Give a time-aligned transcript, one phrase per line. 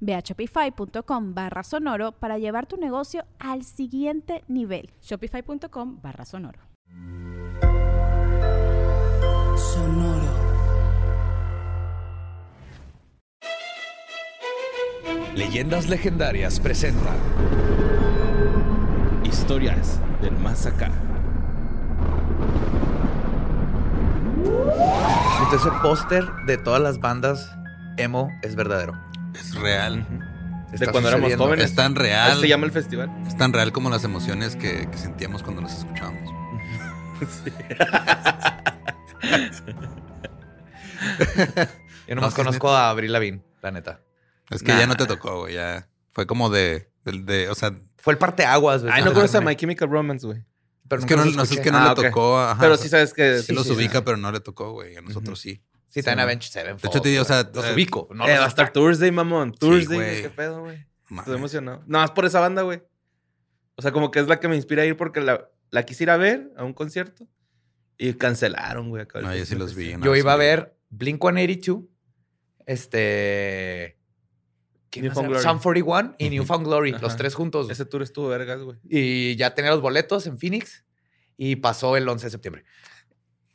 [0.00, 4.90] Ve a shopify.com barra sonoro para llevar tu negocio al siguiente nivel.
[5.02, 6.60] Shopify.com barra sonoro.
[9.56, 10.48] Sonoro.
[15.34, 17.14] Leyendas Legendarias presenta
[19.24, 20.90] Historias del más acá.
[25.40, 27.50] Entonces, ese póster de todas las bandas
[27.96, 29.07] emo es verdadero.
[29.38, 30.06] Es real.
[30.70, 31.64] De Está cuando éramos jóvenes.
[31.66, 32.32] Es tan real.
[32.32, 33.10] Así se llama el festival.
[33.26, 36.30] Es tan real como las emociones que, que sentíamos cuando los escuchábamos.
[42.06, 44.00] Yo nomás No, sí, conozco a Avril Lavigne, la neta.
[44.50, 44.78] Es que Nah.
[44.80, 45.54] ya no te tocó, güey.
[45.54, 48.92] Ya fue como de, de, de- o sea, Fue el parteaguas, güey.
[48.94, 50.42] Ay, no conoces a My Chemical Romance, güey.
[50.88, 52.38] Pero es que no, los no sé, es que no Ah, le tocó.
[52.40, 52.56] ajá.
[52.60, 53.42] Pero sí sabes que...
[53.42, 54.02] Sí, los sí, ubica, sí.
[54.06, 54.96] pero no le tocó, güey.
[54.96, 55.62] A nosotros sí.
[55.88, 56.82] Sí, está en Avenged Sevenfold.
[56.82, 58.08] De hecho, te digo, o sea, los eh, ubico.
[58.12, 59.52] No eh, los va a estar Thursday, mamón.
[59.52, 60.22] Thursday, güey.
[60.22, 60.86] ¿qué pedo, güey?
[61.10, 61.82] Estoy emocionado.
[61.86, 62.82] No, más por esa banda, güey.
[63.76, 66.04] O sea, como que es la que me inspira a ir porque la, la quise
[66.04, 67.26] ir a ver a un concierto
[67.96, 69.06] y cancelaron, güey.
[69.22, 69.96] No, yo sí los vi.
[69.96, 71.84] no, Yo sí, iba a ver Blink 182,
[72.66, 73.98] este.
[74.90, 75.40] ¿quién más Newfound era?
[75.40, 75.54] Glory.
[75.54, 77.70] Sum 41 y Newfound Glory, los tres juntos.
[77.70, 78.78] Ese tour estuvo vergas, güey.
[78.88, 80.84] Y ya tenía los boletos en Phoenix
[81.36, 82.64] y pasó el 11 de septiembre.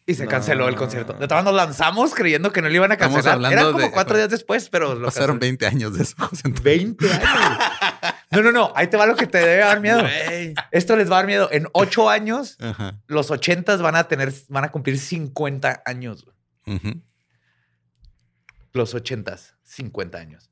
[0.05, 0.29] Y se No.
[0.31, 1.13] canceló el concierto.
[1.13, 3.39] De todas nos lanzamos creyendo que no lo iban a cancelar.
[3.53, 5.39] Era como de- cuatro días después, pero lo Pasaron cancelaron.
[5.39, 6.15] 20 años de eso.
[6.19, 6.63] José Antonio.
[6.63, 7.57] 20 años.
[8.31, 8.73] No, no, no.
[8.75, 10.01] Ahí te va lo que te debe dar miedo.
[10.71, 11.47] Esto les va a dar miedo.
[11.51, 12.57] En ocho años,
[13.07, 16.25] los ochentas van a tener, van a cumplir 50 años.
[18.73, 20.49] Los ochentas, 50 años.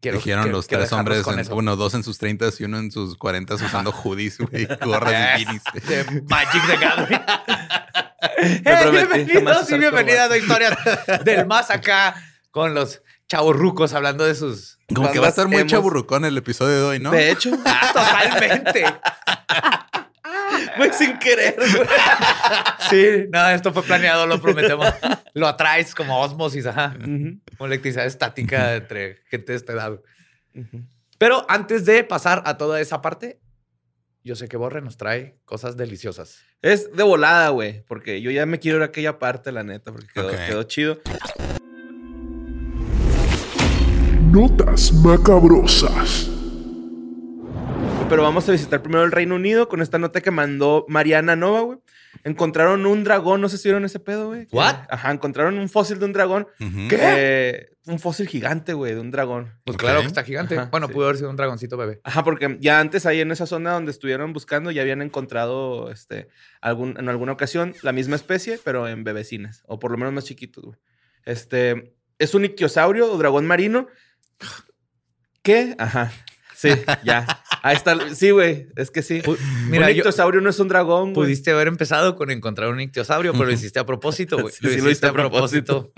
[0.00, 2.78] Quiero- Dijeron quiero- los quiero tres hombres, en- bueno, dos en sus 30 y uno
[2.78, 5.62] en sus 40 usando hoodies, güey, gorras y bikinis.
[5.86, 8.01] de Magic the
[8.64, 10.78] Me Eh, bienvenidos y bienvenidas a Historias
[11.24, 12.14] del Más Acá
[12.50, 14.78] con los chavos rucos hablando de sus...
[14.94, 17.10] Como que va a estar muy Hemos- chaburrucón el episodio de hoy, ¿no?
[17.10, 18.84] De hecho, Totalmente.
[20.76, 21.88] güey, sin querer, güey.
[22.90, 24.86] Sí, no, esto fue planeado, lo prometemos.
[25.34, 26.94] Lo atraes como osmosis, ajá.
[26.98, 29.98] Como electricidad estática entre gente de esta edad.
[31.18, 33.40] Pero antes de pasar a toda esa parte,
[34.24, 36.38] yo sé que Borre nos trae cosas deliciosas.
[36.60, 39.90] Es de volada, güey, porque yo ya me quiero ir a aquella parte, la neta,
[39.90, 41.00] porque quedó, quedó chido.
[44.30, 46.30] Notas macabrosas.
[48.08, 51.60] Pero vamos a visitar primero el Reino Unido con esta nota que mandó Mariana Nova,
[51.62, 51.78] güey.
[52.24, 54.46] Encontraron un dragón, no sé si vieron ese pedo, güey.
[54.52, 54.76] What?
[54.90, 56.46] Ajá, encontraron un fósil de un dragón.
[56.60, 59.52] Eh, un fósil gigante, güey, de un dragón.
[59.64, 60.56] Pues claro que está gigante.
[60.56, 60.92] Ajá, bueno, sí.
[60.92, 62.00] pudo haber sido un dragoncito bebé.
[62.04, 66.28] Ajá, porque ya antes ahí en esa zona donde estuvieron buscando ya habían encontrado este,
[66.60, 70.24] algún, en alguna ocasión la misma especie, pero en bebecines, o por lo menos más
[70.24, 70.78] chiquitos, güey.
[71.24, 73.88] Este, es un ictiosaurio o dragón marino.
[75.42, 75.74] ¿Qué?
[75.78, 76.12] Ajá.
[76.54, 76.70] Sí,
[77.04, 77.26] ya.
[77.62, 78.14] Ahí está.
[78.14, 79.20] Sí, güey, es que sí.
[79.68, 81.26] Mira, un yo- ictiosaurio no es un dragón, güey.
[81.26, 84.54] Pudiste haber empezado con encontrar un ictiosaurio, pero lo hiciste a propósito, güey.
[84.54, 85.92] Sí, sí, lo hice a propósito.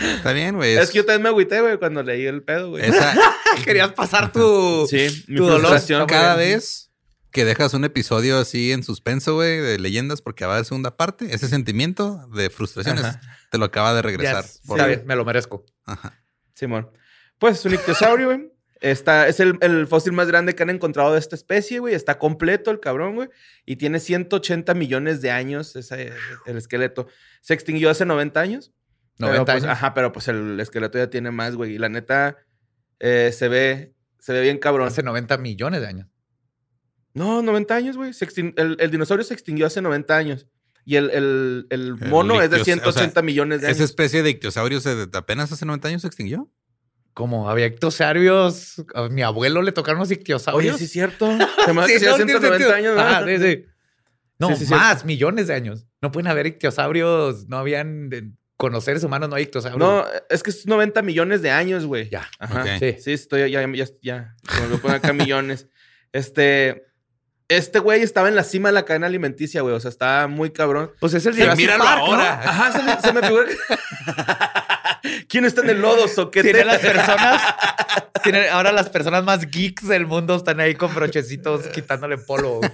[0.00, 0.74] Está bien, güey.
[0.76, 2.84] Es que yo también me agüité, güey, cuando leí el pedo, güey.
[2.84, 3.14] Esa,
[3.64, 4.86] Querías pasar tu...
[4.88, 5.60] Sí, mi tu dolor.
[5.60, 6.06] frustración.
[6.06, 6.52] cada güey.
[6.54, 6.90] vez
[7.30, 10.96] que dejas un episodio así en suspenso, güey, de leyendas, porque va a haber segunda
[10.96, 13.20] parte, ese sentimiento de frustraciones Ajá.
[13.50, 14.44] te lo acaba de regresar.
[14.44, 14.60] Yes.
[14.66, 15.64] Por- Está bien, me lo merezco.
[15.86, 16.22] Ajá.
[16.52, 16.90] Simón.
[17.38, 18.52] Pues es un ictiosaurio, güey.
[18.82, 21.94] Está, es el, el fósil más grande que han encontrado de esta especie, güey.
[21.94, 23.28] Está completo el cabrón, güey.
[23.64, 26.12] Y tiene 180 millones de años ese,
[26.46, 27.06] el esqueleto.
[27.40, 28.72] Se extinguió hace 90 años.
[29.18, 29.72] 90 Pero, pues, años.
[29.76, 31.74] Ajá, pero pues el esqueleto ya tiene más, güey.
[31.74, 32.36] Y la neta
[33.00, 34.86] eh, se ve se ve bien cabrón.
[34.88, 36.08] Hace 90 millones de años.
[37.14, 38.12] No, 90 años, güey.
[38.12, 40.46] Se extin- El, el dinosaurio se extinguió hace 90 años.
[40.84, 43.76] Y el, el, el El mono es de ictios- 180 o sea, millones de años.
[43.76, 46.50] Esa especie de ictiosaurio se, apenas hace 90 años se extinguió.
[47.14, 50.74] Como había ictiosaurios, a mi abuelo le tocaron los ictiosaurios.
[50.74, 51.26] Oye, sí es cierto.
[51.66, 52.72] Se me hace Sí, no, hace tiene 190 sentido.
[52.74, 52.98] años.
[52.98, 53.44] Ajá, ¿verdad?
[53.46, 53.64] sí, sí.
[54.38, 54.70] No, Sí, sí, sí.
[54.72, 55.86] más, millones de años.
[56.00, 58.08] No pueden haber ictiosaurios, no habían...
[58.08, 58.32] de-
[58.62, 59.76] con los seres humanos no hay ictiosaurios.
[59.76, 62.08] No, es que es 90 millones de años, güey.
[62.08, 62.30] Ya.
[62.38, 62.78] Ajá.
[62.78, 62.94] Sí.
[63.00, 64.36] Sí, estoy ya, ya, ya.
[64.46, 65.66] Como lo ponen acá millones.
[66.12, 66.86] Este.
[67.48, 69.74] Este güey estaba en la cima de la cadena alimenticia, güey.
[69.74, 70.92] O sea, estaba muy cabrón.
[71.00, 72.06] Pues es el Jurassic míralo Park, ¿no?
[72.12, 72.32] ahora.
[72.34, 73.46] Ajá, se me, se me figura
[75.28, 76.52] ¿Quién está en el lodo, soquete?
[76.52, 77.42] Tiene las personas...
[78.22, 82.58] tiene, ahora las personas más geeks del mundo están ahí con brochecitos quitándole polvo.
[82.58, 82.70] güey.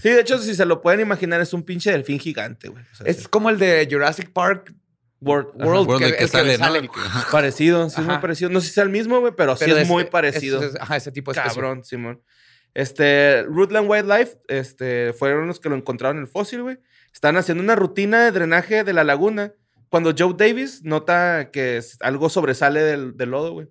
[0.00, 2.84] Sí, de hecho, si se lo pueden imaginar, es un pinche delfín gigante, güey.
[2.92, 4.72] O sea, Es como el de Jurassic Park
[5.22, 6.74] World, World, World, que, el que el sale, que ¿no?
[6.74, 7.28] El ajá.
[7.30, 8.20] Parecido, sí, es muy Ajá.
[8.20, 8.50] parecido.
[8.50, 10.62] No sé si sea el mismo, güey, pero, sí es, muy es- parecido.
[10.62, 11.40] es- ajá, ese tipo de.
[11.40, 12.20] Cabrón, Simón.
[12.74, 16.78] Este, Rootland Wildlife, este, fueron los que lo encontraron en el fósil, güey.
[17.12, 19.52] Están haciendo una rutina de drenaje de la laguna
[19.90, 23.68] cuando Joe Davis nota que es- algo sobresale del, del lodo, güey.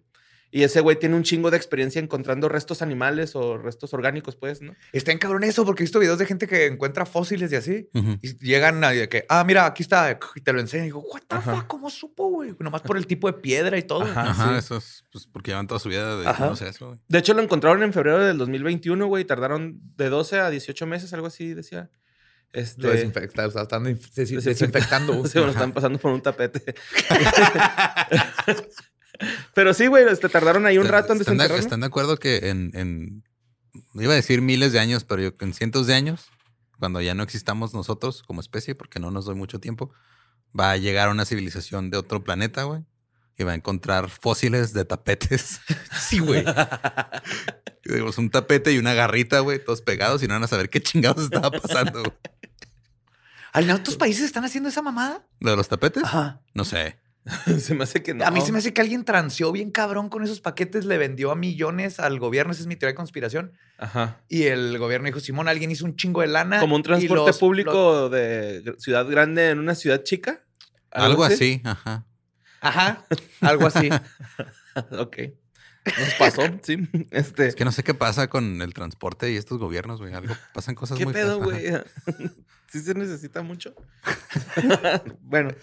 [0.54, 4.62] Y ese güey tiene un chingo de experiencia encontrando restos animales o restos orgánicos, pues,
[4.62, 4.76] ¿no?
[4.92, 7.90] Está en cabrón eso, porque he visto videos de gente que encuentra fósiles y así.
[8.22, 10.86] Y llegan a de que, ah, mira, aquí está, y te lo enseñan.
[10.86, 12.54] Y digo, what the fuck, ¿cómo supo, güey?
[12.60, 14.04] Nomás por el tipo de piedra y todo.
[14.04, 14.58] Ajá.
[14.58, 16.48] Eso es pues, porque llevan toda su vida de Ajá.
[16.48, 17.00] no sé eso, güey.
[17.08, 19.22] De hecho, lo encontraron en febrero del 2021, güey.
[19.24, 21.90] y Tardaron de 12 a 18 meses, algo así, decía.
[22.54, 25.14] Este, Lo desinfecta, o sea, están des- des- Desinfecta- desinfectando.
[25.14, 25.28] güey.
[25.32, 26.76] Sí, bueno, están pasando por un tapete.
[29.54, 32.50] Pero sí, güey, este, tardaron ahí un rato en ¿Están de, están de acuerdo que
[32.50, 33.24] en, en-
[33.96, 36.26] iba a decir miles de años, pero yo en cientos de años,
[36.80, 39.92] cuando ya no existamos nosotros como especie, porque no nos doy mucho tiempo,
[40.58, 42.84] va a llegar una civilización de otro planeta, güey,
[43.38, 45.60] y va a encontrar fósiles de tapetes.
[46.00, 46.44] Sí, güey.
[47.86, 50.82] Digamos, un tapete y una garrita, güey, todos pegados y no van a saber qué
[50.82, 52.00] chingados estaba pasando.
[52.04, 52.14] güey.
[53.54, 55.28] ¿En otros países están haciendo esa mamada?
[55.40, 56.04] ¿Lo de los tapetes?
[56.04, 56.42] Ajá.
[56.54, 57.00] No sé.
[57.60, 58.26] se me hace que no.
[58.26, 61.32] A mí se me hace que alguien transeó bien cabrón con esos paquetes, le vendió
[61.32, 62.52] a millones al gobierno.
[62.52, 63.54] Esa es mi teoría de conspiración.
[63.78, 64.22] Ajá.
[64.28, 66.60] Y el gobierno dijo, Simón, alguien hizo un chingo de lana.
[66.60, 70.44] Como un transporte los- público de ciudad grande en una ciudad chica.
[70.90, 72.06] Algo así, ajá.
[72.60, 73.06] Ajá,
[73.42, 73.90] algo así.
[74.98, 75.18] ok.
[75.86, 76.78] Nos pasó, sí.
[77.12, 77.48] Este.
[77.48, 80.14] Es que no sé qué pasa con el transporte y estos gobiernos, güey.
[80.14, 81.66] Algo pasan cosas ¿Qué muy pedo, güey?
[82.68, 83.74] ¿Sí se necesita mucho?
[85.22, 85.54] bueno,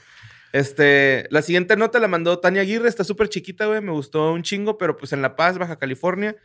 [0.52, 4.42] este, la siguiente nota la mandó Tania Aguirre, está súper chiquita, güey, me gustó un
[4.42, 6.36] chingo, pero pues en La Paz, Baja California,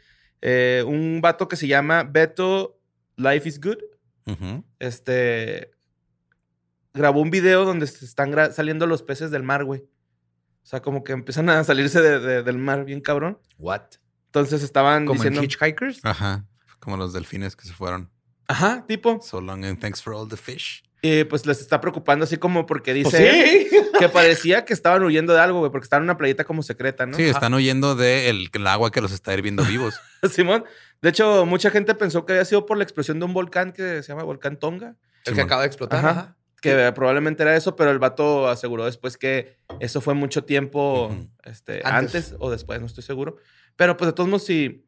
[0.41, 2.79] eh, un vato que se llama Beto
[3.15, 3.77] Life is Good,
[4.79, 5.71] este,
[6.93, 9.81] grabó un video donde se están saliendo los peces del mar, güey.
[9.81, 13.37] O sea, como que empiezan a salirse de- de- del mar bien cabrón.
[13.57, 13.81] What?
[14.27, 15.39] Entonces estaban Como diciendo...
[15.41, 15.99] en Hitchhikers.
[16.03, 16.45] Ajá.
[16.79, 18.09] Como los delfines que se fueron.
[18.47, 19.19] Ajá, tipo.
[19.21, 20.83] So long and thanks for all the fish.
[21.05, 23.67] Y pues les está preocupando así como porque dice...
[23.69, 23.87] Pues sí.
[23.99, 27.05] que parecía que estaban huyendo de algo, güey, porque estaban en una playita como secreta,
[27.05, 27.17] ¿no?
[27.17, 29.99] Sí, están huyendo del el agua que los está hirviendo vivos.
[30.31, 30.63] Simón.
[31.01, 34.01] De hecho, mucha gente pensó que había sido por la explosión de un volcán que
[34.01, 34.95] se llama Volcán Tonga,
[35.25, 35.99] El que acaba de explotar.
[35.99, 36.09] Ajá.
[36.09, 36.37] Ajá.
[36.61, 41.13] que probablemente era eso, pero el vato aseguró después que eso fue mucho tiempo
[41.43, 42.27] este, Antes.
[42.27, 42.35] antes.
[42.39, 43.35] o después, no estoy seguro.
[43.75, 44.85] Pero pues de todos modos, sí,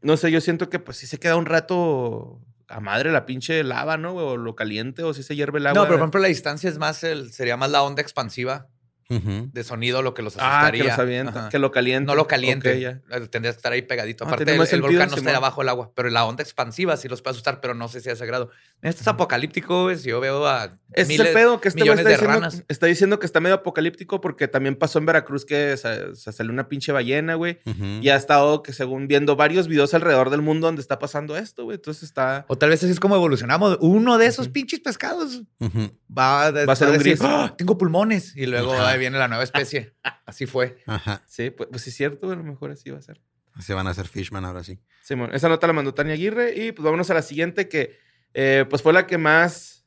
[0.00, 3.62] no sé, yo siento que pues sí se queda un rato a madre la pinche
[3.64, 4.14] lava, ¿no?
[4.14, 5.82] O lo caliente, o si se hierve el agua.
[5.82, 8.68] No, pero por ejemplo, la distancia es más el, sería más la onda expansiva
[9.08, 10.82] De sonido lo que los ah, asustaría.
[10.84, 11.48] que los avienta, Ajá.
[11.48, 12.06] que lo caliente.
[12.06, 12.72] No lo caliente.
[12.72, 13.00] Ok, ya.
[13.28, 14.24] Tendría que estar ahí pegadito.
[14.24, 16.42] Ah, Aparte, el, más el sentido, volcán no está abajo del agua, pero la onda
[16.42, 18.50] expansiva sí los puede asustar, pero no sé si a ese grado.
[18.82, 19.96] Esto es apocalíptico, güey.
[19.98, 22.64] Si yo veo a es miles- el pedo que este millones está de diciendo, ranas.
[22.68, 26.52] está diciendo que está medio apocalíptico porque también pasó en Veracruz que se, se salió
[26.52, 27.58] una pinche ballena, güey.
[28.00, 31.64] Y ha estado que según viendo varios videos alrededor del mundo donde está pasando esto,
[31.64, 31.76] güey.
[31.76, 32.44] Entonces está...
[32.48, 33.78] O tal vez así es como evolucionamos.
[33.80, 37.20] Uno de esos pinches pescados va, Va a ser un decir, gris.
[37.22, 38.36] "Ah, tengo pulmones.
[38.36, 38.72] Y luego.
[38.94, 39.94] Ahí viene la nueva especie.
[40.26, 40.78] Así fue.
[40.86, 41.22] Ajá.
[41.26, 42.30] Sí, pues, pues sí es cierto.
[42.30, 43.20] A lo mejor así va a ser.
[43.52, 44.80] Así van a ser Fishman ahora sí.
[45.02, 47.98] Simón, esa nota la mandó Tania Aguirre y pues vámonos a la siguiente que
[48.32, 49.86] eh, pues fue la que más,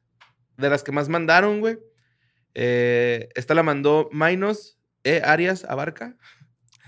[0.58, 1.80] de las que más mandaron, güey.
[2.54, 5.22] Eh, esta la mandó Minos E.
[5.24, 6.16] Arias Abarca.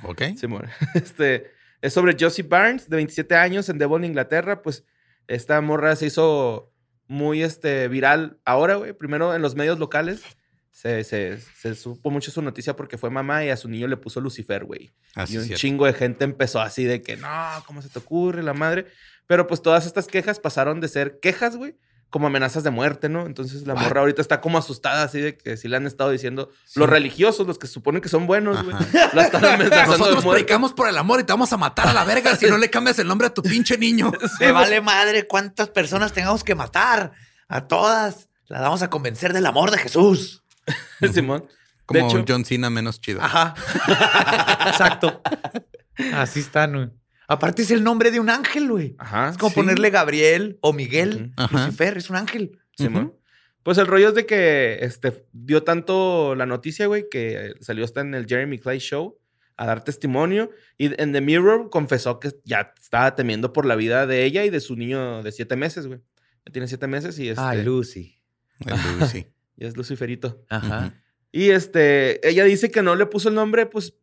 [0.04, 0.24] ¿Ok?
[0.38, 0.68] Simón.
[0.96, 4.62] Este, es sobre Josie Barnes, de 27 años, en Devon, Inglaterra.
[4.62, 4.86] Pues
[5.28, 6.74] esta morra se hizo
[7.08, 8.94] muy este, viral ahora, güey.
[8.94, 10.24] Primero en los medios locales.
[10.72, 13.98] Se, se- se supo mucho su noticia porque fue mamá y a su niño le
[13.98, 14.92] puso Lucifer, güey.
[15.16, 15.60] Así y un cierto.
[15.60, 17.28] chingo de gente empezó así de que, no,
[17.66, 18.86] ¿cómo se te ocurre la madre?
[19.28, 21.76] Pero pues todas estas quejas pasaron de ser quejas, güey,
[22.10, 23.26] como amenazas de muerte, ¿no?
[23.26, 23.82] Entonces la What?
[23.84, 26.80] morra ahorita está como asustada así de que sí le han estado diciendo Sí.
[26.80, 28.76] los religiosos, los que se suponen que son buenos, güey.
[28.76, 29.10] Ajá.
[29.14, 30.44] La están amenazando de Nosotros muerte.
[30.46, 32.70] predicamos por el amor y te vamos a matar a la verga si no le
[32.70, 34.12] cambias el nombre a tu pinche niño.
[34.40, 37.12] Me vale madre cuántas personas tengamos que matar.
[37.50, 38.30] A todas.
[38.48, 40.44] Las vamos a convencer del amor de Jesús.
[41.14, 41.46] Simón.
[41.86, 43.22] Como de hecho, un John Cena menos chido.
[43.22, 43.56] Ajá.
[44.68, 45.22] Exacto.
[46.14, 46.90] Así están, güey.
[47.28, 48.96] Aparte es el nombre de un ángel, güey.
[48.98, 49.30] Ajá.
[49.30, 49.56] Es como sí.
[49.56, 51.34] ponerle Gabriel o Miguel.
[51.52, 52.60] Lucifer es un ángel.
[52.76, 53.14] Simón.
[53.64, 58.02] Pues el rollo es de que este, dio tanto la noticia, güey, que salió hasta
[58.02, 59.20] en el Jeremy Clay Show
[59.58, 60.50] a dar testimonio.
[60.78, 64.50] Y en The Mirror confesó que ya estaba temiendo por la vida de ella y
[64.50, 66.00] de su niño de siete meses, güey.
[66.46, 68.20] Ya tiene siete meses y este, Ay, Lucy.
[68.66, 69.28] El Lucy.
[69.60, 70.44] ya es Luciferito.
[70.50, 70.94] Ajá.
[71.32, 73.94] Y este, ella dice que no le puso el nombre, pues,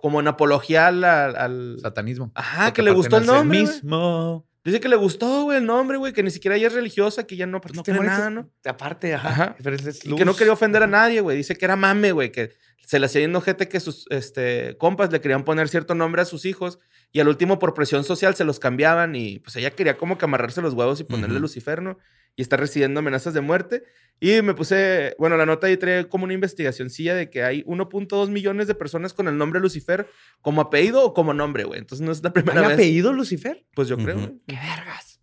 [0.00, 1.78] como en apología al.
[1.80, 2.32] Satanismo.
[2.34, 3.60] Ajá, Porque que le gustó el nombre.
[3.60, 4.44] mismo.
[4.64, 7.36] Dice que le gustó, güey, el nombre, güey, que ni siquiera ella es religiosa, que
[7.36, 8.50] ya no, pues, no Este nada, ¿no?
[8.64, 9.28] Aparte, ajá.
[9.28, 9.56] Ajá.
[9.62, 11.36] Pero es- Y que no quería ofender a nadie, güey.
[11.36, 12.54] Dice que era mame, güey, que
[12.86, 16.24] se le hacía yendo gente que sus este, compas le querían poner cierto nombre a
[16.24, 16.78] sus hijos
[17.12, 20.24] y al último por presión social se los cambiaban y pues ella quería como que
[20.24, 21.40] amarrarse los huevos y ponerle.
[21.40, 21.98] Lucifer, ¿no?
[22.36, 23.84] Y está recibiendo amenazas de muerte.
[24.20, 28.28] Y me puse, bueno, la nota ahí trae como una investigacioncilla de que hay 1.2
[28.28, 30.08] millones de personas con el nombre Lucifer
[30.40, 31.78] como apellido o como nombre, güey.
[31.78, 32.74] Entonces no es la primera ¿Hay vez.
[32.74, 33.64] apellido Lucifer?
[33.74, 34.40] Pues yo creo, güey.
[34.46, 35.20] ¡Qué vergas!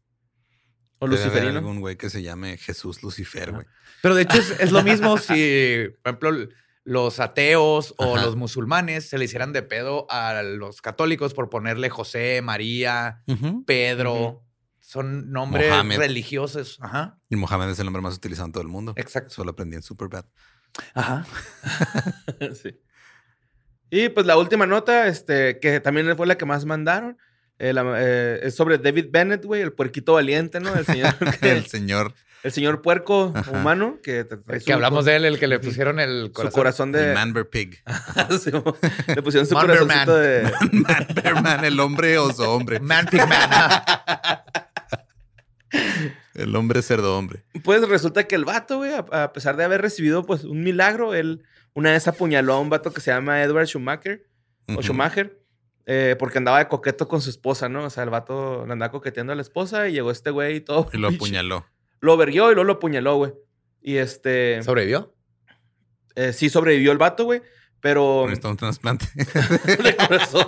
[0.99, 1.59] O Debe haber Luciferino.
[1.59, 3.65] algún güey que se llame Jesús Lucifer, güey.
[4.01, 6.49] Pero de hecho es, es lo mismo si, por ejemplo,
[6.83, 8.25] los ateos o Ajá.
[8.25, 13.23] los musulmanes se le hicieran de pedo a los católicos por ponerle José, María.
[13.65, 14.43] Pedro.
[14.79, 15.97] Son nombres Mohamed.
[15.99, 16.77] religiosos.
[16.81, 17.19] Ajá.
[17.29, 18.93] Y Mohamed es el nombre más utilizado en todo el mundo.
[18.97, 19.29] Exacto.
[19.31, 20.25] Eso lo aprendí en Superbad.
[20.93, 21.25] Ajá.
[22.61, 22.79] sí.
[23.89, 27.17] Y pues la última nota, este, que también fue la que más mandaron,
[27.59, 30.73] eh, la- eh, es sobre David Bennett, güey, el puerquito valiente, ¿no?
[30.73, 33.51] El señor, que- El señor, el señor puerco Ajá.
[33.51, 36.31] humano que, te- trae Que su- hablamos de él, el que le pusieron el su
[36.33, 36.51] corazón.
[36.59, 37.09] corazón de...
[37.09, 37.83] el Manber Pig.
[38.43, 38.51] Sí,
[39.07, 39.77] le pusieron su Man Man.
[39.77, 40.51] corazoncito de...
[40.71, 42.79] Manber Man, el hombre oso hombre.
[42.79, 43.49] Man Pig Man.
[46.33, 47.43] El hombre cerdo hombre.
[47.63, 51.13] Pues resulta que el vato, güey, a, a pesar de haber recibido pues un milagro,
[51.13, 51.43] él
[51.73, 54.25] una vez apuñaló a un vato que se llama Edward Schumacher,
[54.75, 54.81] o.
[54.81, 55.39] Schumacher,
[55.85, 57.83] eh, porque andaba de coqueto con su esposa, ¿no?
[57.85, 60.61] O sea, el vato le andaba coqueteando a la esposa y llegó este güey y
[60.61, 60.89] todo.
[60.93, 61.65] Y lo apuñaló.
[62.01, 63.33] Lo verguió y luego lo apuñaló, güey.
[63.81, 64.61] Y este.
[64.63, 65.13] ¿Sobrevivió?
[66.15, 67.41] eh, sí sobrevivió el vato, güey.
[67.79, 68.23] Pero.
[68.25, 69.07] Necesita un trasplante.
[69.15, 70.47] de corazón.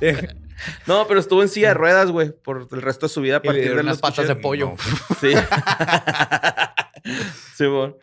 [0.86, 3.38] no, pero estuvo en silla de ruedas, güey, por el resto de su vida a
[3.38, 4.70] Y le partir dieron de unas los patas de pollo.
[4.70, 4.76] No.
[5.20, 5.32] Sí.
[7.56, 7.94] sí, güey.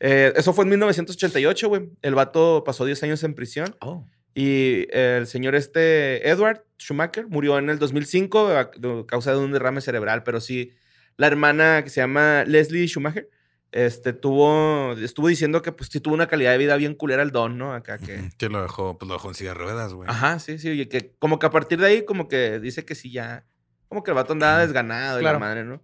[0.00, 1.90] Eh, eso fue en 1988, güey.
[2.02, 3.76] El vato pasó 10 años en prisión.
[3.80, 4.04] Oh.
[4.34, 8.70] Y el señor este, Edward Schumacher, murió en el 2005 a a
[9.06, 10.24] causa de un derrame cerebral.
[10.24, 10.72] Pero sí,
[11.16, 13.28] la hermana que se llama Leslie Schumacher,
[13.74, 17.32] este, tuvo, estuvo diciendo que pues sí tuvo una calidad de vida bien culera el
[17.32, 17.74] don, ¿no?
[17.74, 18.30] Acá que...
[18.38, 20.08] Que lo dejó, pues lo dejó en silla de ruedas, güey.
[20.08, 20.70] Ajá, sí, sí.
[20.70, 23.44] Y que como que a partir de ahí, como que dice que sí ya...
[23.88, 25.82] Como que el vato andaba desganado y la madre, ¿no?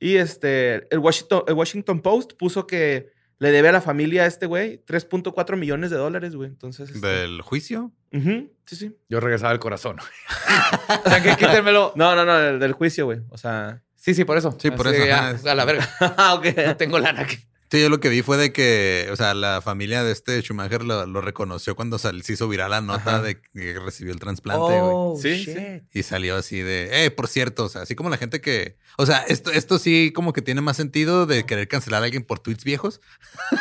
[0.00, 4.26] Y este, el Washington, el Washington Post puso que le debe a la familia a
[4.26, 6.48] este güey 3.4 millones de dólares, güey.
[6.48, 6.90] Entonces...
[6.90, 7.92] este, ¿Del juicio?
[8.12, 8.96] ujú, sí, sí.
[9.08, 9.98] Yo regresaba al corazón.
[11.04, 11.92] o sea, que quítenmelo.
[11.94, 13.20] No, no, no, el del juicio, güey.
[13.30, 13.84] O sea...
[14.08, 14.56] Sí, sí, por eso.
[14.58, 15.50] Sí, por Así, eso, ya, ajá.
[15.52, 15.86] a la verga.
[16.16, 16.46] Ah, ok.
[16.64, 17.36] No tengo lana aquí.
[17.70, 20.82] Sí, yo lo que vi fue de que, o sea, la familia de este Schumacher
[20.82, 23.22] lo, lo reconoció cuando sal- se hizo viral la nota Ajá.
[23.22, 25.20] de que recibió el trasplante, güey.
[25.20, 25.82] Sí, sí.
[25.92, 29.04] Y salió así de, eh, por cierto, o sea, así como la gente que, o
[29.04, 32.38] sea, esto, esto sí como que tiene más sentido de querer cancelar a alguien por
[32.38, 33.02] tweets viejos.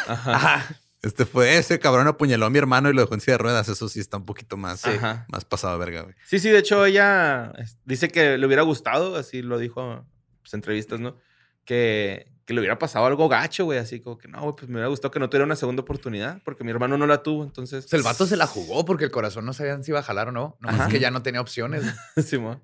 [0.08, 0.36] Ajá.
[0.36, 0.76] Ajá.
[1.04, 3.70] Este fue ese cabrón apuñaló a mi hermano y lo dejó en silla de ruedas.
[3.70, 4.82] Eso sí está un poquito más,
[5.28, 6.16] más pasado de verga, güey.
[6.26, 7.54] Sí, sí, de hecho ella
[7.86, 10.06] dice que le hubiera gustado, así lo dijo
[10.48, 11.18] pues, entrevistas, ¿no?
[11.66, 14.76] Que, que le hubiera pasado algo gacho, güey, así como que no, güey, pues me
[14.76, 17.84] hubiera gustado que no tuviera una segunda oportunidad, porque mi hermano no la tuvo, entonces...
[17.84, 20.30] Pues el vato se la jugó porque el corazón no sabían si iba a jalar
[20.30, 20.58] o no.
[20.62, 20.90] Nomás Ajá.
[20.90, 21.84] que ya no tenía opciones.
[22.26, 22.64] Simón.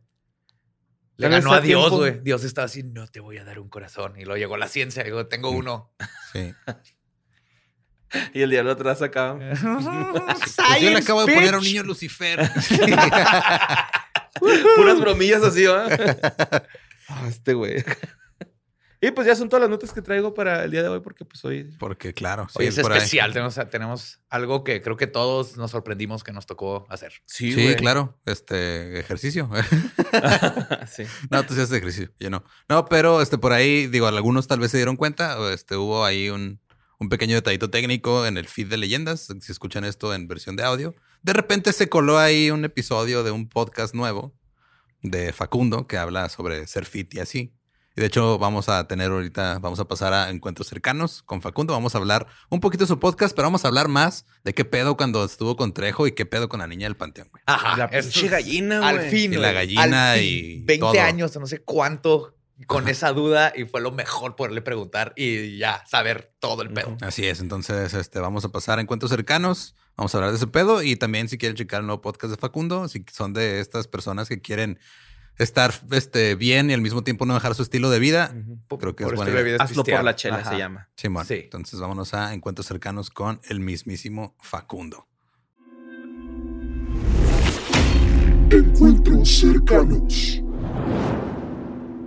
[1.18, 2.20] Le ganó a Dios, güey.
[2.22, 4.14] Dios estaba así, no te voy a dar un corazón.
[4.18, 5.94] Y luego llegó la ciencia y digo, tengo uno.
[6.32, 6.54] Sí.
[8.34, 9.36] Y el diablo atrás acá.
[9.36, 12.48] Pues yo le acabo de poner a un niño Lucifer.
[14.76, 15.88] Puras bromillas así, ¿va?
[17.16, 17.84] Ah, este güey.
[19.06, 21.26] Y pues ya son todas las notas que traigo para el día de hoy, porque
[21.26, 21.70] pues hoy...
[21.78, 23.00] Porque claro, sí, Hoy es por ahí.
[23.00, 23.34] especial.
[23.34, 27.12] Tenemos, tenemos algo que creo que todos nos sorprendimos que nos tocó hacer.
[27.26, 29.50] Sí, Sí, claro, este ejercicio.
[30.90, 31.04] sí.
[31.30, 32.46] No, tú sí haces ejercicio, yo no.
[32.70, 36.30] No, pero este por ahí, digo, algunos tal vez se dieron cuenta, este hubo ahí
[36.30, 36.62] un,
[36.98, 40.64] un pequeño detallito técnico en el feed de leyendas, si escuchan esto en versión de
[40.64, 40.96] audio.
[41.24, 44.34] De repente se coló ahí un episodio de un podcast nuevo
[45.04, 47.54] de Facundo que habla sobre ser fit y así.
[47.96, 51.74] Y de hecho vamos a tener ahorita, vamos a pasar a encuentros cercanos con Facundo,
[51.74, 54.66] vamos a hablar un poquito de su podcast, pero vamos a hablar más de qué
[54.66, 57.44] pedo cuando estuvo con Trejo y qué pedo con la niña del panteón, güey.
[57.46, 57.78] Ajá.
[57.78, 59.10] La pinche es- gallina, Al güey.
[59.12, 59.34] fin.
[59.34, 60.28] Y la gallina al fin.
[60.28, 61.02] y 20 todo.
[61.02, 63.54] años, no sé cuánto, con esa duda.
[63.56, 66.98] Y fue lo mejor poderle preguntar y ya saber todo el pedo.
[67.02, 70.48] Así es, entonces este, vamos a pasar a encuentros cercanos, vamos a hablar de ese
[70.48, 73.88] pedo y también si quieren checar el nuevo podcast de Facundo, si son de estas
[73.88, 74.80] personas que quieren
[75.38, 78.36] estar este, bien y al mismo tiempo no dejar su estilo de vida,
[78.80, 80.52] creo que Por es buena vida es Hazlo por la chela, Ajá.
[80.52, 80.90] se llama.
[80.96, 81.26] Simón.
[81.26, 81.42] Sí.
[81.44, 85.08] Entonces vámonos a encuentros cercanos con el mismísimo Facundo.
[88.52, 90.42] Encuentros cercanos.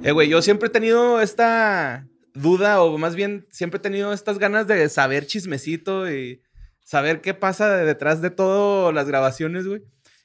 [0.04, 4.38] Eh, güey, yo siempre he tenido esta duda, o más bien siempre he tenido estas
[4.38, 6.42] ganas de saber chismecito y
[6.86, 9.82] saber qué pasa de- detrás de todas las grabaciones, güey.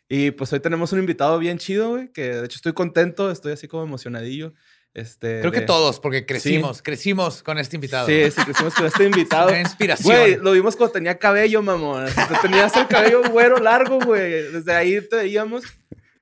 [0.08, 3.54] Y pues hoy tenemos un invitado bien chido, güey, que de hecho estoy contento, estoy
[3.54, 4.54] así como emocionadillo.
[4.94, 8.08] Este, Creo que de- todos, porque crecimos, crecimos con este invitado.
[8.08, 9.48] Sí, sí, crecimos con este invitado.
[9.50, 10.14] Una inspiración.
[10.16, 12.06] Güey, lo vimos cuando tenía cabello, mamón.
[12.08, 14.52] Te Tenías el cabello güero largo, güey.
[14.52, 15.64] Desde ahí te veíamos.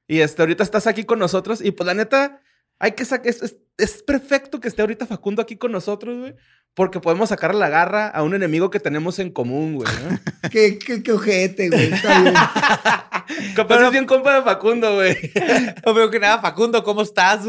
[0.08, 1.60] Y este, ahorita estás aquí con nosotros.
[1.62, 2.42] Y pues la neta,
[2.80, 3.28] hay que sacar.
[3.28, 6.36] Es, es- es perfecto que esté ahorita Facundo aquí con nosotros, güey.
[6.74, 9.88] Porque podemos sacar la garra a un enemigo que tenemos en común, güey.
[10.10, 10.20] ¿no?
[10.52, 11.94] Qué, qué, qué ojete, güey.
[11.94, 12.34] Está bien.
[13.56, 15.16] Capaz es bien compa de Facundo, güey.
[15.86, 17.46] No veo que nada, Facundo, ¿cómo estás?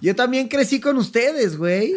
[0.00, 1.94] Yo también crecí con ustedes, güey.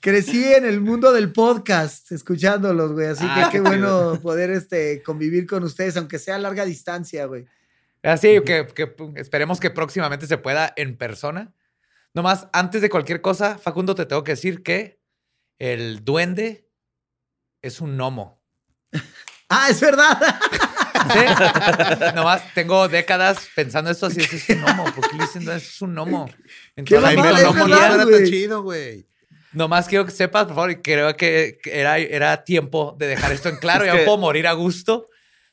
[0.00, 3.06] crecí en el mundo del podcast, escuchándolos, güey.
[3.08, 6.64] Así Ah, que qué qué bueno poder este, convivir con ustedes, aunque sea a larga
[6.64, 7.46] distancia, güey.
[8.08, 11.52] Así que, que esperemos que próximamente se pueda en persona.
[12.14, 15.00] Nomás, antes de cualquier cosa, Facundo, te tengo que decir que
[15.58, 16.68] el duende
[17.62, 18.42] es un gnomo.
[19.50, 20.18] Ah, es verdad.
[21.10, 22.14] ¿Sí?
[22.14, 24.84] Nomás tengo décadas pensando esto así, es un gnomo.
[24.94, 25.64] ¿Por qué le dicen duende?
[25.64, 26.28] es un gnomo?
[26.76, 29.08] En Qué toda la mamada, Jaime, es no, chido, güey.
[29.52, 33.32] Nomás quiero que sepas, por favor, y creo que que era, era tiempo de dejar
[33.32, 33.84] esto en claro.
[33.84, 35.06] Es ya que- puedo morir a gusto.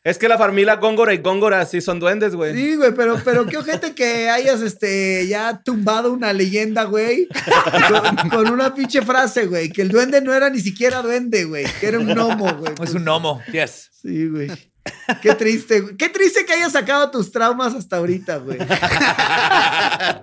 [0.06, 2.54] Es que la familia Góngora y Góngora sí son duendes, güey.
[2.54, 7.28] Sí, güey, pero, pero qué ojete que hayas este, ya tumbado una leyenda, güey,
[7.90, 11.66] con, con una pinche frase, güey, que el duende no era ni siquiera duende, güey,
[11.80, 12.74] que era un gnomo, güey.
[12.74, 13.90] Es Pues, un gnomo, yes.
[14.00, 14.52] Sí, güey.
[15.24, 15.98] Qué triste, güey.
[15.98, 18.60] Qué triste que hayas sacado tus traumas hasta ahorita, güey.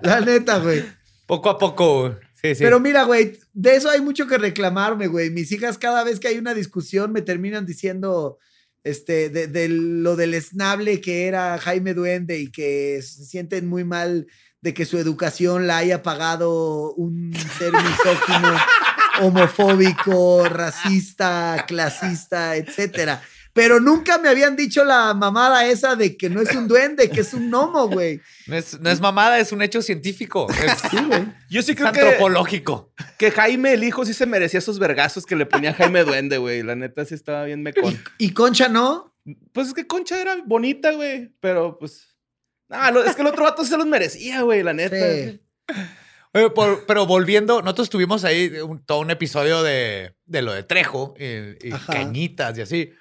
[0.01, 0.85] La neta, güey.
[1.25, 2.15] Poco a poco.
[2.41, 2.63] Sí, sí.
[2.63, 5.29] Pero mira, güey, de eso hay mucho que reclamarme, güey.
[5.29, 8.37] Mis hijas cada vez que hay una discusión me terminan diciendo
[8.83, 13.83] este, de, de lo del esnable que era Jaime Duende y que se sienten muy
[13.83, 14.27] mal
[14.63, 18.55] de que su educación la haya pagado un ser misógino,
[19.21, 23.21] homofóbico, racista, clasista, etcétera.
[23.53, 27.21] Pero nunca me habían dicho la mamada esa de que no es un duende, que
[27.21, 28.19] es un gnomo, güey.
[28.47, 30.47] no, es, no es mamada, es un hecho científico.
[30.49, 31.25] Es Sí, güey.
[31.51, 32.91] Yo sí es creo que, antropológico.
[33.19, 36.63] que Jaime, el hijo, sí se merecía esos vergazos que le ponía Jaime Duende, güey.
[36.63, 38.01] La neta sí estaba bien mecón.
[38.17, 39.15] Y Concha no.
[39.53, 41.31] Pues es que Concha era bonita, güey.
[41.39, 42.07] Pero pues.
[42.69, 44.95] Ah, lo- es que el otro vato se los merecía, güey, la neta.
[44.97, 45.39] Sí.
[46.33, 50.63] Oye, por- pero volviendo, nosotros tuvimos ahí un- todo un episodio de, de lo de
[50.63, 52.91] Trejo y, y cañitas y así.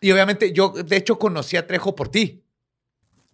[0.00, 2.42] Y obviamente yo, de hecho, conocí a Trejo por ti.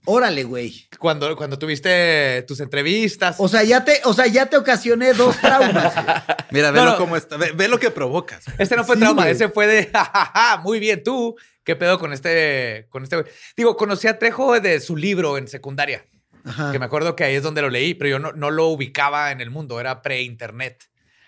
[0.04, 0.88] Órale, güey.
[0.98, 3.36] Cuando, cuando tuviste tus entrevistas.
[3.38, 5.94] O sea, ya te, o sea, ya te ocasioné dos traumas.
[6.50, 6.96] Mira, No, velo no.
[6.96, 7.36] cómo está.
[7.36, 8.44] Ve, ve lo que provocas.
[8.46, 8.56] güey.
[8.58, 9.32] Este no fue Sí, trauma, güey.
[9.34, 13.28] ese fue de, jajaja, muy bien, tú, ¿qué pedo con este, con este güey?
[13.56, 16.04] Digo, conocí a Trejo de su libro en secundaria,
[16.44, 16.72] Ajá.
[16.72, 19.30] que me acuerdo que ahí es donde lo leí, pero yo no, no lo ubicaba
[19.30, 20.82] en el mundo, era pre-internet.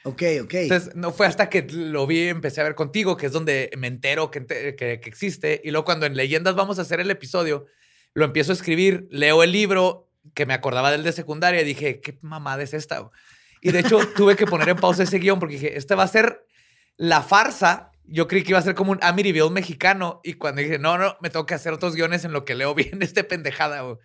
[0.04, 0.54] Ok, ok.
[0.54, 3.86] Entonces, no fue hasta que lo vi, empecé a ver contigo, que es donde me
[3.86, 5.62] entero que, que, que existe.
[5.64, 7.66] Y luego cuando en Leyendas vamos a hacer el episodio,
[8.12, 12.00] lo empiezo a escribir, leo el libro que me acordaba del de secundaria y dije,
[12.00, 13.10] ¿qué mamada es esta?
[13.60, 16.08] Y de hecho tuve que poner en pausa ese guion porque dije, este va a
[16.08, 16.46] ser
[16.96, 17.90] la farsa.
[18.04, 20.20] Yo creí que iba a ser como un Amityville mexicano.
[20.22, 22.74] Y cuando dije, no, no, me tengo que hacer otros guiones en lo que leo
[22.74, 23.80] bien este pendejada.
[23.82, 23.96] güey".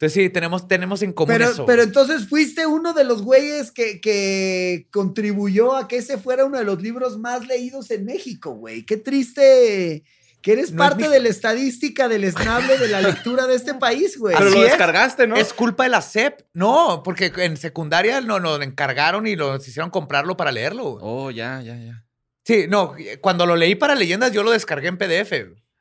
[0.00, 1.66] Entonces sí, tenemos, tenemos en común pero, eso.
[1.66, 6.56] pero entonces fuiste uno de los güeyes que, que contribuyó a que ese fuera uno
[6.58, 8.86] de los libros más leídos en México, güey.
[8.86, 10.04] Qué triste
[10.40, 13.56] que eres No es parte mi- de la estadística del esnable de la lectura de
[13.56, 14.36] este país, güey.
[14.36, 14.68] Pero Así lo es.
[14.70, 15.34] descargaste, ¿no?
[15.34, 16.42] ¿Es culpa de la SEP?
[16.52, 20.92] No, porque en secundaria no, nos encargaron y nos hicieron comprarlo para leerlo.
[20.92, 20.98] güey.
[21.02, 22.04] Oh, ya, ya, ya.
[22.44, 25.32] Sí, no, cuando lo leí para leyendas yo lo descargué en PDF.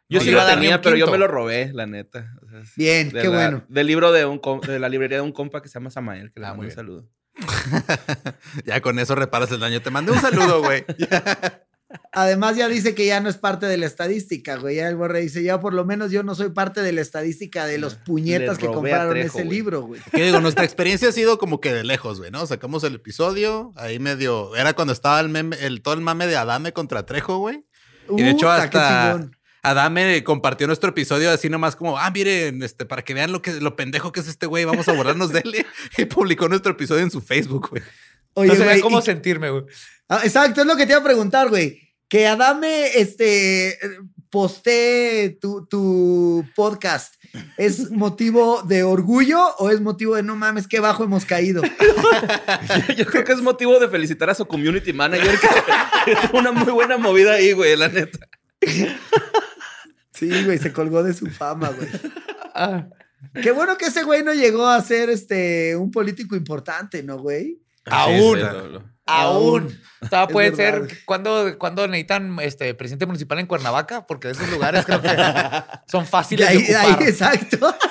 [0.10, 1.86] Yo No sí iba lo a dar ni tenía, pero yo me lo robé, la
[1.86, 2.32] neta.
[2.41, 3.65] O sea, es Bien, qué la- bueno.
[3.67, 6.39] Del libro de, un de la librería de un compa que se llama Samael, que
[6.39, 7.10] le Ah, mando un saludo.
[8.65, 9.82] Ya con eso reparas el daño.
[9.82, 10.86] Te mandé un saludo, güey.
[12.12, 14.76] Además ya dice que ya no es parte de la estadística, güey.
[14.78, 17.65] Ya el borre dice, ya por lo menos yo no soy parte de la estadística
[17.65, 19.58] de los puñetas que compraron Trejo, ese güey.
[19.58, 20.02] libro, güey.
[20.12, 20.41] ¿Qué digo?
[20.41, 22.46] Nuestra experiencia ha sido como que de lejos, güey, ¿no?
[22.46, 24.54] Sacamos el episodio, ahí medio.
[24.58, 27.65] Era cuando estaba el meme, el, todo el mame de Adame contra Trejo, güey.
[28.10, 29.30] Y de hecho, hasta.
[29.63, 33.54] Adame compartió nuestro episodio así nomás como, ah, miren, este, para que vean lo que
[33.60, 35.65] lo pendejo que es este güey, vamos a borrarnos de él.
[35.98, 37.84] Y publicó nuestro episodio en su Facebook, güey.
[38.34, 39.63] Oye, no sabía güey, cómo y- sentirme, güey.
[40.10, 41.82] Ah, exacto, es lo que te iba a preguntar, güey.
[42.08, 47.15] Que Adame, este, eh, postee tu, tu podcast,
[47.58, 51.62] ¿es motivo de orgullo o es motivo de no mames, qué bajo hemos caído?
[52.98, 55.48] Yo creo que es motivo de felicitar a su community manager que,
[56.06, 58.20] que tuvo una muy buena movida ahí, güey, la neta.
[60.18, 61.90] Sí, güey, se colgó de su fama, güey.
[63.42, 67.60] Qué bueno que ese güey no llegó a ser este un político importante, ¿no, güey?
[67.86, 68.40] Aún.
[69.06, 69.80] Aún.
[70.10, 74.86] Todavía puede ser cuando, cuando necesitan este presidente municipal en Cuernavaca, porque de esos lugares
[74.86, 75.10] creo que
[75.88, 77.08] son De fáciles ahí, de de ahí, ocupar.
[77.10, 77.76] exacto.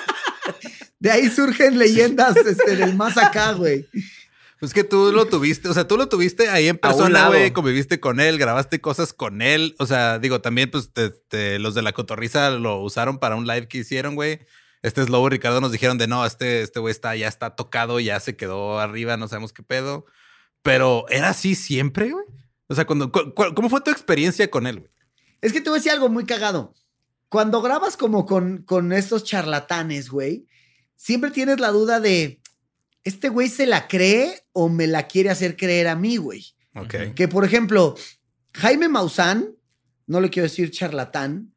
[0.98, 3.86] De ahí surgen leyendas este, del más acá, güey.
[4.58, 8.00] Pues que tú lo tuviste, o sea, tú lo tuviste ahí en persona, güey, conviviste
[8.00, 9.74] con él, grabaste cosas con él.
[9.78, 13.46] O sea, digo, también, pues, te- te- los de la cotorriza lo usaron para un
[13.46, 14.40] live que hicieron, güey.
[14.82, 17.54] Este es Lobo y Ricardo nos dijeron de no, este, este güey está, ya está
[17.56, 20.06] tocado, ya se quedó arriba, no sabemos qué pedo.
[20.62, 22.24] Pero era así siempre, güey.
[22.68, 24.90] O sea, cuando, cu- cu- ¿cómo fue tu experiencia con él, güey?
[25.42, 26.74] Es que te voy a decir algo muy cagado.
[27.28, 30.46] Cuando grabas como con, con estos charlatanes, güey,
[30.96, 32.40] siempre tienes la duda de,
[33.06, 36.44] ¿este güey se la cree o me la quiere hacer creer a mí, güey?
[36.74, 36.94] Ok.
[37.14, 37.94] Que, por ejemplo,
[38.54, 39.48] Jaime Maussan,
[40.06, 41.52] no le quiero decir charlatán,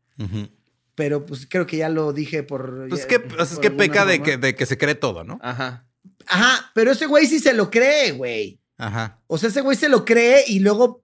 [0.96, 2.88] pero pues creo que ya lo dije por...
[2.90, 5.40] Pues ya- que, es que peca de que, de que se cree todo, ¿no?
[5.42, 5.86] Ajá.
[6.28, 8.60] Ajá, pero ese güey sí se lo cree, güey.
[8.78, 9.20] Ajá.
[9.28, 11.04] O sea, ese güey se lo cree y luego,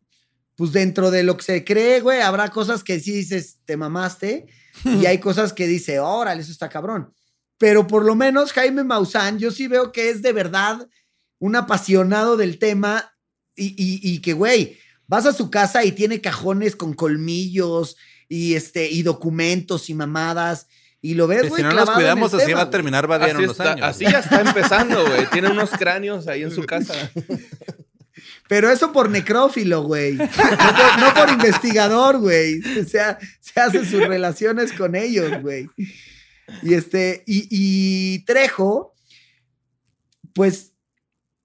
[0.55, 4.45] pues dentro de lo que se cree, güey, habrá cosas que sí dices, te mamaste,
[4.83, 7.13] y hay cosas que dice, órale, eso está cabrón.
[7.57, 10.87] Pero por lo menos Jaime Maussan, yo sí veo que es de verdad
[11.39, 13.13] un apasionado del tema
[13.55, 17.95] y, y- y que, güey, vas a su casa y tiene cajones con colmillos
[18.27, 20.67] y, este, y documentos y mamadas.
[21.01, 23.51] Y lo ves, güey, si no nos cuidamos, así tema, va a terminar Así, unos
[23.51, 23.85] está- años.
[23.87, 25.27] así ya está empezando, güey.
[25.27, 26.93] Tiene unos cráneos ahí en su casa.
[28.47, 30.13] Pero eso por necrófilo, güey.
[30.13, 32.59] No por, no por investigador, güey.
[32.79, 35.67] O sea, se hace sus relaciones con ellos, güey.
[36.61, 38.93] Y este, y, y Trejo,
[40.33, 40.73] pues,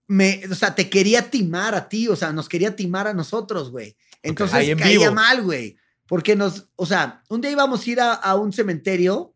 [0.07, 3.71] me, o sea, te quería timar a ti, o sea, nos quería timar a nosotros,
[3.71, 3.97] güey.
[4.23, 5.13] Entonces Ahí en caía vivo.
[5.13, 5.77] mal, güey.
[6.07, 9.33] Porque nos, o sea, un día íbamos a ir a, a un cementerio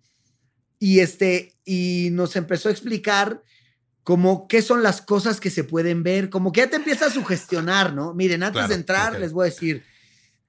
[0.81, 3.43] y este, y nos empezó a explicar
[4.03, 7.11] como qué son las cosas que se pueden ver, como que ya te empieza a
[7.11, 8.13] sugestionar, ¿no?
[8.13, 9.83] Miren, antes Claro, de entrar les voy a decir,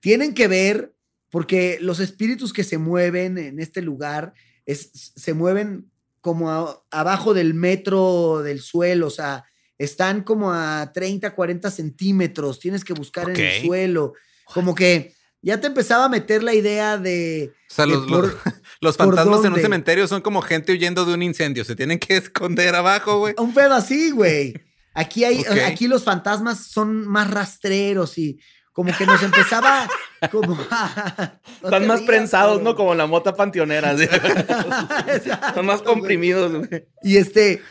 [0.01, 0.93] tienen que ver,
[1.29, 4.33] porque los espíritus que se mueven en este lugar
[4.65, 9.45] es, se mueven como a- abajo del metro del suelo, o sea,
[9.77, 14.13] están como a 30, 40 centímetros, tienes que buscar en el suelo,
[14.53, 17.53] como que ya te empezaba a meter la idea de...
[17.69, 18.35] O sea, de los, por- los,
[18.81, 21.63] los ¿por fantasmas en un cementerio son como gente huyendo de un incendio.
[21.63, 23.35] Se tienen que esconder abajo, güey.
[23.37, 24.55] Un pedo así, güey.
[24.95, 25.57] Aquí hay, Ok.
[25.67, 28.39] aquí los fantasmas son más rastreros y
[28.75, 29.87] como que nos empezaba
[30.31, 32.61] como a- no Están más rías, prensados.
[32.61, 32.75] ¿no?
[32.75, 33.93] Como la mota panteonera.
[35.07, 36.85] Exacto, Son más comprimidos, güey.
[37.01, 37.61] Y este,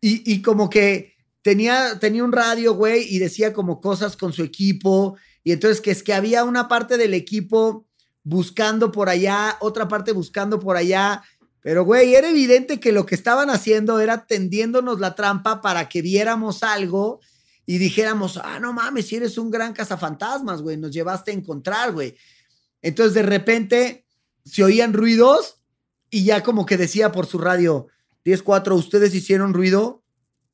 [0.00, 4.44] y, y como que tenía, tenía un radio, güey, y decía como cosas con su
[4.44, 5.16] equipo.
[5.42, 7.84] Y entonces que es que había una parte del equipo
[8.22, 11.22] buscando por allá, otra parte buscando por allá.
[11.62, 16.00] Pero, güey, era evidente que lo que estaban haciendo era tendiéndonos la trampa para que
[16.00, 17.20] viéramos algo
[17.66, 21.92] y dijéramos, ah, no mames, si eres un gran cazafantasmas, güey, nos llevaste a encontrar,
[21.92, 22.16] güey.
[22.82, 24.06] Entonces, de repente,
[24.44, 25.62] se oían ruidos
[26.10, 27.88] y ya como que decía por su radio,
[28.24, 30.04] 10-4, ¿ustedes hicieron ruido?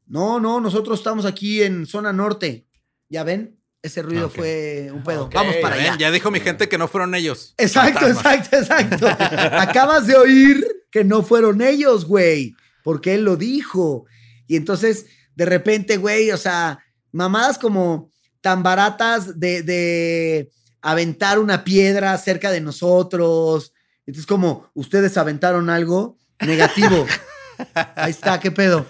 [0.07, 2.67] No, no, nosotros estamos aquí en zona norte.
[3.09, 3.61] ¿Ya ven?
[3.83, 5.31] Ese ruido fue un pedo.
[5.33, 5.97] Vamos para allá.
[5.99, 7.55] Ya dijo mi gente que no fueron ellos.
[7.57, 8.49] Exacto, Fantasmas.
[8.49, 9.07] exacto, exacto.
[9.57, 14.07] Acabas de oír que no fueron ellos, güey, porque él lo dijo.
[14.47, 16.81] Y entonces, de repente, güey, o sea,
[17.13, 20.51] mamadas como tan baratas de, de
[20.83, 23.73] aventar una piedra cerca de nosotros.
[24.07, 26.17] Entonces, como, ¿ustedes aventaron algo?
[26.41, 27.07] Negativo.
[27.97, 28.87] Ahí está, ¿qué pedo?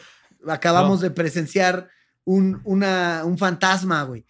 [0.49, 1.89] Acabamos de presenciar
[2.25, 4.25] un, una, un fantasma, güey.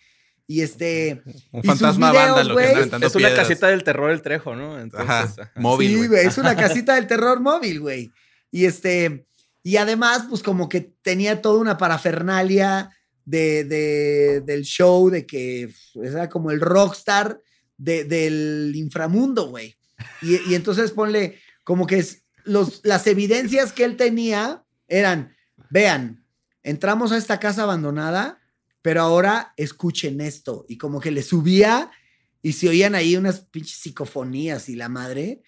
[0.47, 1.23] Y este...
[1.53, 3.47] Un Y sus fantasma videos, vándalo que aventando Es una piedras.
[3.47, 4.81] casita del terror el trejo, ¿no?
[4.81, 5.23] Entonces, Ajá.
[5.43, 5.53] ajá.
[5.57, 6.09] Móvil, sí, güey.
[6.09, 8.11] güey, es una casita del terror móvil, güey.
[8.51, 9.27] Y este,
[9.63, 12.91] y además, pues como que tenía toda una parafernalia
[13.31, 17.41] de, de- del show, de que era como el rockstar
[17.77, 19.77] de- del inframundo, güey.
[20.23, 25.37] Y, y entonces ponle como que es, los, las evidencias que él tenía eran,
[25.71, 26.25] vean,
[26.63, 28.41] entramos a esta casa abandonada,
[28.83, 30.65] pero ahora escuchen esto.
[30.69, 31.91] Y como que le subía
[32.43, 35.43] y se oían ahí unas pinches psicofonías y la madre.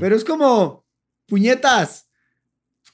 [0.00, 0.84] Pero es como,
[1.26, 2.06] puñetas,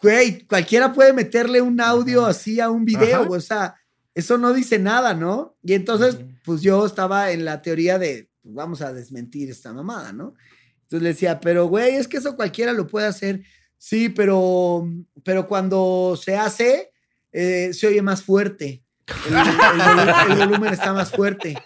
[0.00, 3.74] güey, cualquiera puede meterle un audio así a un video, o sea,
[4.14, 5.56] eso no dice nada, ¿no?
[5.62, 10.12] Y entonces, pues yo estaba en la teoría de, pues, vamos a desmentir esta mamada,
[10.12, 10.34] ¿no?
[10.82, 13.42] Entonces le decía, pero güey, es que eso cualquiera lo puede hacer.
[13.78, 14.86] Sí, pero,
[15.22, 16.92] pero cuando se hace,
[17.32, 18.84] eh, se oye más fuerte.
[19.28, 21.56] El, el volu- el volumen está más fuerte.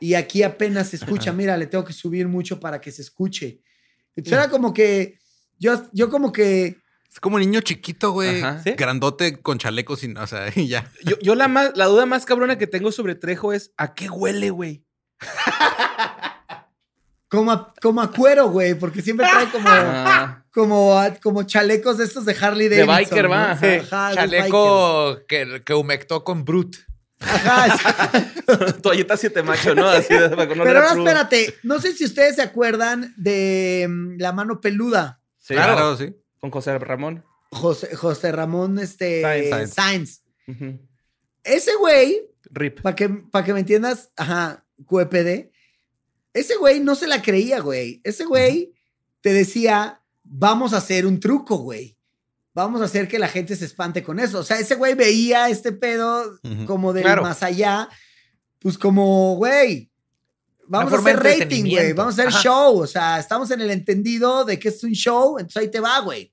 [0.00, 1.32] Y aquí apenas se escucha.
[1.32, 3.60] Mira, le tengo que subir mucho para que se escuche.
[4.16, 5.18] Entonces era como que,
[5.58, 6.81] yo, yo como que,
[7.12, 8.42] Es como niño chiquito, güey.
[8.64, 8.72] ¿Sí?
[8.72, 10.90] Grandote con chaleco sin, o sea, y ya.
[11.04, 14.08] Yo, yo la, más, la duda más cabrona que tengo sobre Trejo es ¿a qué
[14.08, 14.84] huele, güey?
[17.28, 21.98] como a, como a cuero, güey, porque siempre trae como, Ah, como, a- como chalecos
[21.98, 23.04] de estos de Harley De Davidson.
[23.10, 23.30] biker, ¿no?
[23.30, 23.66] va, ajá.
[23.66, 26.76] de Chaleco que, que humectó con Brut.
[26.76, 26.92] biker.
[27.24, 29.88] Ajá, toalleta siete macho, ¿no?
[29.88, 34.32] Así de, para Pero ahora espérate, no sé si ustedes se acuerdan de mm, la
[34.32, 35.20] mano peluda.
[35.38, 36.14] Sí, claro, sí.
[36.42, 37.24] Con José Ramón.
[37.52, 39.22] José, José Ramón este,
[39.68, 40.22] Sainz.
[41.44, 42.80] Ese güey, Rip.
[42.80, 45.52] para que, pa' que me entiendas, ajá, QPD,
[46.34, 48.00] ese güey no se la creía, güey.
[48.02, 48.72] Ese güey
[49.20, 51.96] te decía, vamos a hacer un truco, güey.
[52.54, 54.40] Vamos a hacer que la gente se espante con eso.
[54.40, 57.22] O sea, ese güey veía este pedo como del Claro.
[57.22, 57.88] más allá,
[58.58, 59.91] pues como, güey,
[60.66, 62.42] vamos a hacer rating, güey, vamos a hacer Ajá.
[62.42, 65.80] show, o sea, estamos en el entendido de que es un show, entonces ahí te
[65.80, 66.32] va, güey.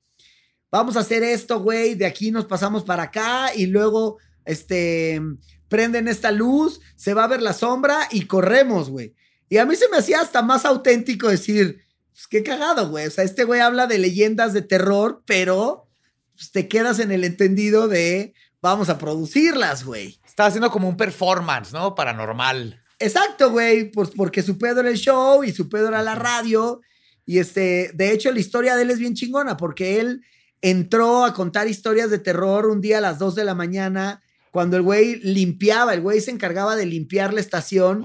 [0.72, 5.22] Vamos a hacer esto, güey, de aquí nos pasamos para acá y luego, este,
[5.68, 9.16] prenden esta luz, se va a ver la sombra y corremos, güey.
[9.50, 13.08] Y a mí se me hacía hasta más auténtico decir, pues qué cagado, güey.
[13.08, 15.88] O sea, este güey habla de leyendas de terror, pero
[16.36, 20.20] pues, te quedas en el entendido de vamos a producirlas, güey.
[20.26, 21.96] Estaba haciendo como un performance, ¿no?
[21.96, 22.79] Paranormal.
[23.00, 26.82] Exacto, güey, pues porque su pedo era el show y su pedo era la radio.
[27.26, 30.22] Y este, de hecho, la historia de él es bien chingona porque él
[30.62, 34.78] entró a contar historias de terror un día a las 2 de la mañana cuando
[34.78, 38.04] el güey limpiaba, el güey se encargaba de limpiar la estación.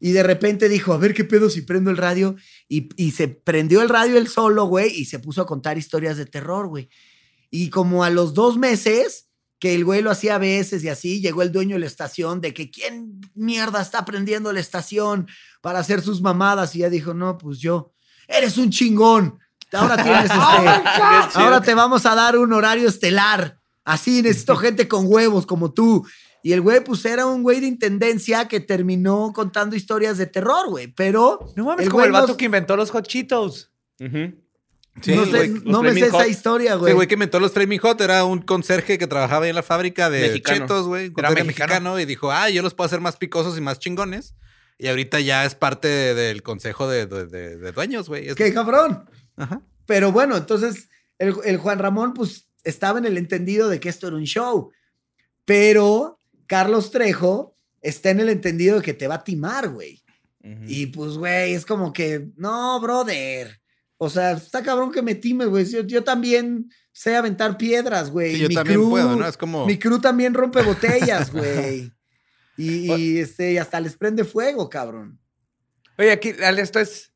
[0.00, 2.34] Y de repente dijo, a ver qué pedo si prendo el radio.
[2.68, 6.16] Y, y se prendió el radio él solo, güey, y se puso a contar historias
[6.16, 6.88] de terror, güey.
[7.50, 9.28] Y como a los dos meses,
[9.62, 12.40] que el güey lo hacía a veces y así, llegó el dueño de la estación
[12.40, 15.28] de que quién mierda está prendiendo la estación
[15.60, 16.74] para hacer sus mamadas.
[16.74, 17.92] Y ya dijo, no, pues yo,
[18.26, 19.38] eres un chingón.
[19.70, 23.60] Ahora tienes este, ahora te vamos a dar un horario estelar.
[23.84, 26.04] Así necesito gente con huevos como tú.
[26.42, 30.70] Y el güey, pues era un güey de intendencia que terminó contando historias de terror,
[30.70, 30.88] güey.
[30.88, 31.52] Pero.
[31.54, 33.70] No mames, el como güey el vato nos- que inventó los Hot Cheetos.
[35.00, 36.92] Sí, no sé, güey, no me sé esa historia, Sí, güey.
[36.92, 40.10] güey, que inventó los Flaming Hot era un conserje que trabajaba ahí en la fábrica
[40.10, 40.58] de Mexicano.
[40.58, 41.10] chetos, güey.
[41.16, 41.46] Era mexicano.
[41.46, 42.00] mexicano.
[42.00, 44.34] Y dijo, ah, yo los puedo hacer más picosos y más chingones.
[44.78, 48.28] Y ahorita ya es parte de- del consejo de, de- de- de dueños, güey.
[48.28, 49.08] Es- Qué cabrón.
[49.36, 49.62] Ajá.
[49.86, 54.08] Pero bueno, entonces el, el Juan Ramón, pues estaba en el entendido de que esto
[54.08, 54.72] era un show.
[55.44, 60.02] Pero Carlos Trejo está en el entendido de que te va a timar, güey.
[60.66, 63.60] Y pues, güey, es como que, no, brother.
[64.04, 65.64] O sea, está cabrón que me times, güey.
[65.64, 68.34] Yo, yo también sé aventar piedras, güey.
[68.34, 69.24] Sí, yo Mi también crew- puedo, ¿no?
[69.28, 69.64] Es como.
[69.64, 71.92] Mi crew también rompe botellas, güey.
[72.56, 75.20] Y, y, este, y hasta les prende fuego, cabrón.
[75.98, 77.12] Oye, aquí, esto es.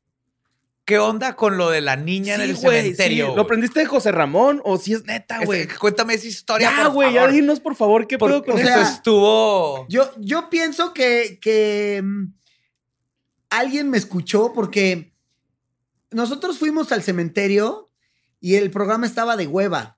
[0.85, 3.27] ¿Qué onda con lo de la niña en el güey, cementerio?
[3.31, 3.35] sí.
[3.35, 5.67] ¿Lo aprendiste de José Ramón o si es neta, Es- güey?
[5.67, 6.71] Cuéntame esa historia.
[6.73, 8.91] Ya, güey, ya dinos por favor qué pedo con o Eso sea, eso.
[8.93, 9.85] estuvo.
[9.89, 12.27] Yo, yo pienso que, que mm,
[13.49, 15.13] alguien me escuchó porque
[16.11, 17.89] nosotros fuimos al cementerio
[18.39, 19.97] y el programa estaba de hueva.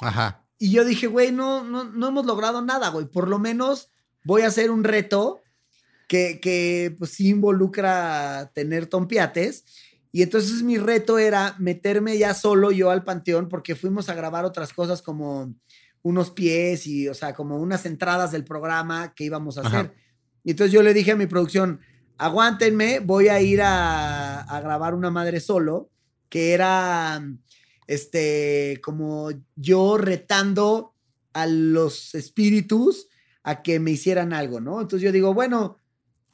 [0.00, 0.46] Ajá.
[0.58, 3.06] Y yo dije, güey, no, no, no hemos logrado nada, güey.
[3.06, 3.90] Por lo menos
[4.24, 5.42] voy a hacer un reto
[6.08, 9.64] que, que pues sí involucra tener tompiates.
[10.12, 14.44] Y entonces mi reto era meterme ya solo yo al panteón porque fuimos a grabar
[14.44, 15.54] otras cosas como
[16.02, 19.80] unos pies y, o sea, como unas entradas del programa que íbamos a Ajá.
[19.80, 19.94] hacer.
[20.44, 21.80] Y entonces yo le dije a mi producción,
[22.24, 25.90] aguántenme, voy a ir a, a grabar una madre solo,
[26.28, 27.22] que era,
[27.86, 30.94] este, como yo retando
[31.32, 33.08] a los espíritus
[33.42, 34.80] a que me hicieran algo, ¿no?
[34.80, 35.76] Entonces yo digo, bueno,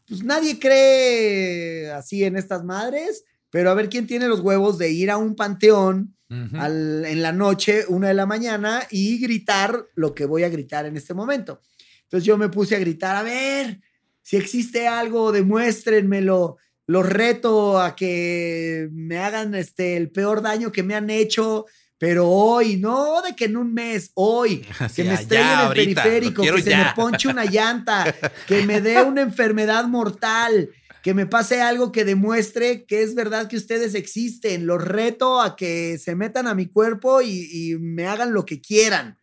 [0.06, 4.90] pues nadie cree así en estas madres, pero a ver quién tiene los huevos de
[4.90, 6.14] ir a un panteón
[6.60, 10.84] al- en la noche, una de la mañana, y gritar lo que voy a gritar
[10.84, 11.62] en este momento.
[12.02, 13.80] Entonces yo me puse a gritar, a ver,
[14.28, 16.58] si existe algo, demuéstrenmelo.
[16.86, 21.64] Los reto a que me hagan este, el peor daño que me han hecho,
[21.96, 25.66] pero hoy, no de que en un mes, hoy, Así, que me estrellen ya, el
[25.68, 26.92] ahorita, periférico, que se me ya.
[26.94, 28.14] ponche una llanta,
[28.46, 30.68] que me dé una enfermedad mortal,
[31.02, 34.66] que me pase algo que demuestre que es verdad que ustedes existen.
[34.66, 38.60] Los reto a que se metan a mi cuerpo y, y me hagan lo que
[38.60, 39.18] quieran.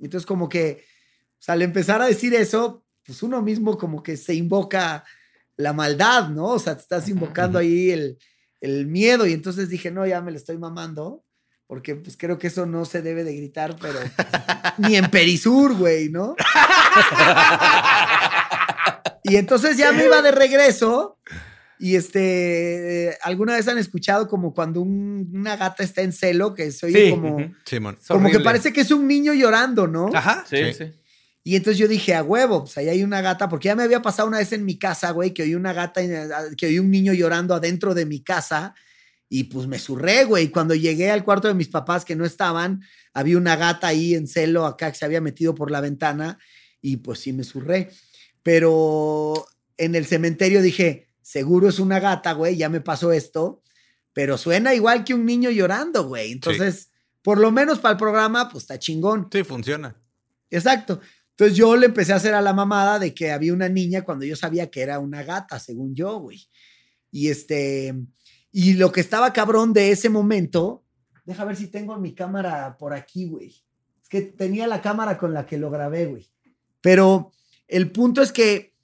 [0.00, 0.84] Entonces, como que,
[1.32, 5.02] o sea, al empezar a decir eso, pues uno mismo como que se invoca
[5.56, 6.46] la maldad, ¿no?
[6.46, 8.18] O sea, te estás invocando ahí el,
[8.60, 9.26] el miedo.
[9.26, 11.24] Y entonces dije, no, ya me lo estoy mamando.
[11.66, 13.98] Porque pues creo que eso no se debe de gritar, pero
[14.78, 16.36] ni en Perisur, güey, ¿no?
[19.24, 21.18] y entonces ya me iba de regreso.
[21.78, 26.52] Y este, eh, ¿alguna vez han escuchado como cuando un- una gata está en celo,
[26.54, 27.10] que soy Sí.
[27.10, 27.54] como, Ujú.
[27.64, 27.96] Simón.
[28.00, 30.10] Es como que parece que es un niño llorando, ¿no?
[30.12, 30.44] Ajá.
[30.48, 30.72] Sí, Sí.
[30.74, 30.92] sí.
[31.50, 34.00] Y entonces yo dije, a huevo, pues ahí hay una gata, porque ya me había
[34.00, 36.92] pasado una vez en mi casa, güey, que oí una gata, en- que oí un
[36.92, 38.72] niño llorando adentro de mi casa
[39.28, 40.46] y pues me surré, güey.
[40.50, 42.82] Cuando llegué al cuarto de mis papás que no estaban,
[43.14, 46.38] había una gata ahí en celo acá que se había metido por la ventana
[46.80, 47.90] y pues sí me surré.
[48.44, 49.44] Pero
[49.76, 53.60] en el cementerio dije, seguro es una gata, güey, ya me pasó esto,
[54.12, 56.30] pero suena igual que un niño llorando, güey.
[56.30, 56.90] Entonces,
[57.22, 59.28] por lo menos para el programa, pues está chingón.
[59.32, 59.96] Sí, funciona.
[60.48, 61.00] Exacto.
[61.40, 64.26] Entonces yo le empecé a hacer a la mamada de que había una niña cuando
[64.26, 66.46] yo sabía que era una gata, según yo, güey.
[67.10, 67.94] Y este,
[68.52, 70.84] y lo que estaba cabrón de ese momento,
[71.24, 73.54] deja ver si tengo mi cámara por aquí, güey.
[74.02, 76.30] Es que tenía la cámara con la que lo grabé, güey.
[76.82, 77.32] Pero
[77.68, 78.74] el punto es que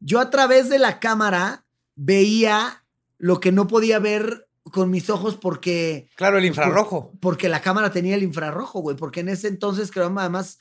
[0.00, 2.86] yo a través de la cámara veía
[3.18, 7.12] lo que no podía ver con mis ojos porque Claro, el infrarrojo.
[7.20, 8.96] porque la cámara tenía el infrarrojo, güey.
[8.96, 10.58] Porque en ese entonces, creo, además,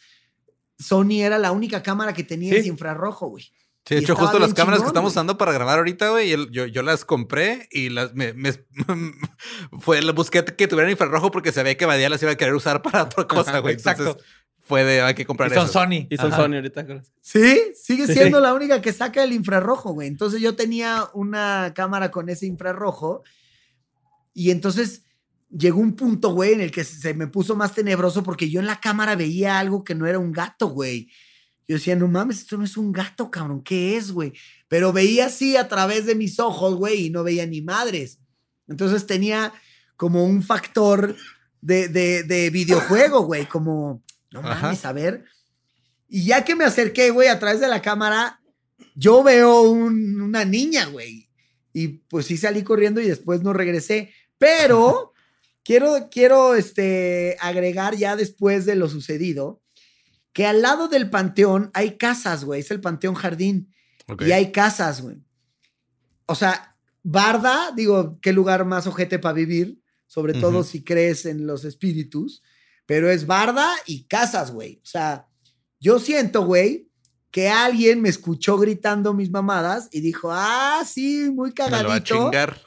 [0.79, 2.59] Sony era la única cámara que tenía Sí.
[2.59, 3.43] ese infrarrojo, güey.
[3.85, 5.13] Sí, de hecho, justo las cámaras que estamos güey.
[5.13, 8.51] usando para grabar ahorita, güey, yo, yo las compré y las me, me-
[9.79, 13.03] fue busqué que tuvieran infrarrojo porque sabía que Badía las iba a querer usar para
[13.03, 13.73] otra cosa, Ajá, güey.
[13.75, 14.03] exacto.
[14.03, 14.25] Entonces,
[14.59, 15.73] fue de hay que comprar Y son eso.
[15.73, 16.07] Sony.
[16.09, 16.41] Y son Ajá.
[16.43, 16.85] Sony ahorita.
[17.21, 18.13] Sí, sigue Sí.
[18.13, 20.09] siendo la única que saca el infrarrojo, güey.
[20.09, 23.23] Entonces yo tenía una cámara con ese infrarrojo
[24.33, 25.03] y entonces
[25.49, 28.65] llegó un punto, güey, en el que se me puso más tenebroso porque yo en
[28.67, 31.09] la cámara veía algo que no era un gato, güey.
[31.67, 34.33] Yo decía, no mames, esto no es un gato, cabrón, ¿qué es, güey?
[34.69, 38.19] Pero veía así a través de mis ojos, güey, y no veía ni madres.
[38.67, 39.53] Entonces tenía
[39.97, 41.15] como un factor
[41.61, 44.61] de, de, de videojuego, güey, como, no Ajá.
[44.61, 45.25] mames, a ver.
[46.07, 48.39] Y ya que me acerqué, güey, a través de la cámara,
[48.95, 51.27] yo veo un- una niña, güey.
[51.73, 54.13] Y pues sí salí corriendo y después no regresé.
[54.37, 55.11] Pero
[55.67, 59.61] quiero, quiero este, agregar ya después de lo sucedido,
[60.31, 62.61] que al lado del panteón hay casas, güey.
[62.61, 63.73] Es el panteón jardín.
[64.25, 65.17] Y hay casas, güey.
[66.25, 71.45] O sea, Barda, digo, qué lugar más ojete para vivir, sobre todo si crees en
[71.45, 72.41] los espíritus,
[72.85, 74.79] pero es Barda y casas, güey.
[74.81, 75.27] O sea,
[75.81, 76.89] yo siento, güey,
[77.29, 81.77] que alguien me escuchó gritando mis mamadas y dijo, ah, sí, muy Me lo va
[81.77, 82.15] a cagadito.
[82.15, 82.61] chingar.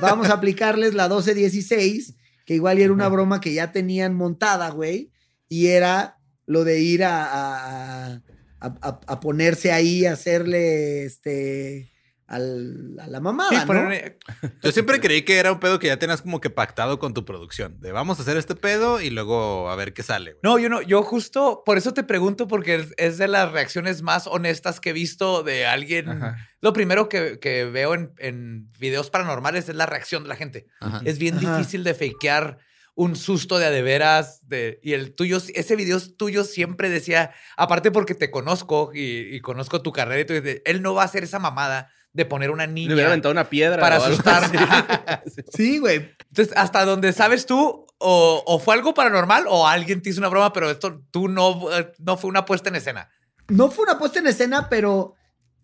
[0.00, 2.14] Vamos a aplicarles la 1216,
[2.46, 5.10] que igual era una broma que ya tenían montada, güey,
[5.48, 8.22] y era lo de ir a, a-
[8.60, 11.92] a- a- a ponerse ahí, a hacerle este
[12.28, 13.66] al- a la mamada, Sí, ¿no?
[13.66, 14.18] poner-
[14.62, 17.24] Yo siempre creí que era un pedo que ya tenías como que pactado con tu
[17.24, 17.80] producción.
[17.80, 20.32] De vamos a hacer este pedo y luego a ver qué sale.
[20.32, 20.40] güey.
[20.42, 24.26] No, yo no, yo justo por eso te pregunto, porque es, de las reacciones más
[24.26, 26.08] honestas que he visto de alguien.
[26.08, 26.36] Ajá.
[26.60, 30.66] Lo primero que, que veo en, en videos paranormales es la reacción de la gente.
[30.80, 31.00] Ajá.
[31.04, 31.56] Es bien Ajá.
[31.58, 32.58] difícil de fakear
[32.98, 34.40] un susto de a de veras.
[34.48, 39.40] De, y el tuyo, ese video tuyo siempre decía, aparte porque te conozco y, y
[39.40, 42.50] conozco tu carrera, y tú dices, él no va a hacer esa mamada de poner
[42.50, 43.80] una Le niña hubiera aventado una piedra.
[43.80, 44.50] para asustar.
[45.52, 46.14] Sí, güey.
[46.30, 50.28] Entonces, hasta donde sabes tú, o, o fue algo paranormal o alguien te hizo una
[50.28, 53.08] broma, pero esto tú no, eh, no fue una puesta en escena.
[53.48, 55.14] No fue una puesta en escena, pero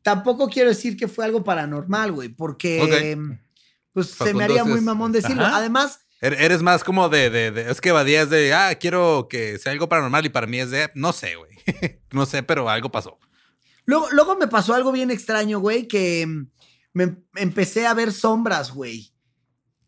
[0.03, 3.17] tampoco quiero decir que fue algo paranormal, güey, porque
[3.93, 5.45] pues se me haría muy mamón decirlo.
[5.45, 5.57] Ajá.
[5.57, 8.55] Además, Er- Eres más como de, de, de- Es que Badía es de.
[8.55, 10.89] Ah, quiero que sea algo paranormal y para mí es de.
[10.95, 11.51] No sé, güey.
[12.13, 13.19] no sé, pero algo pasó.
[13.85, 16.27] Luego, luego me pasó algo bien extraño, güey, que
[16.93, 19.13] me empecé a ver sombras, güey.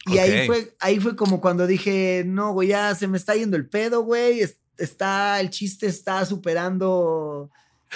[0.06, 3.56] Y ahí fue, ahí fue como cuando dije, no, güey, ya se me está yendo
[3.56, 4.40] el pedo, güey.
[4.40, 7.48] es- Está, el chiste está superando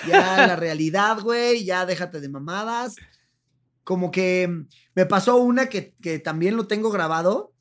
[0.07, 1.65] ya la realidad, güey.
[1.65, 2.95] Ya déjate de mamadas.
[3.83, 4.49] Como que
[4.95, 7.53] me pasó una que, que también lo tengo grabado.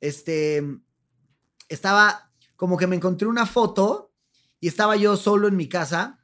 [0.00, 0.62] Este,
[1.68, 4.12] estaba como que me encontré una foto
[4.60, 6.20] y estaba yo solo en mi casa.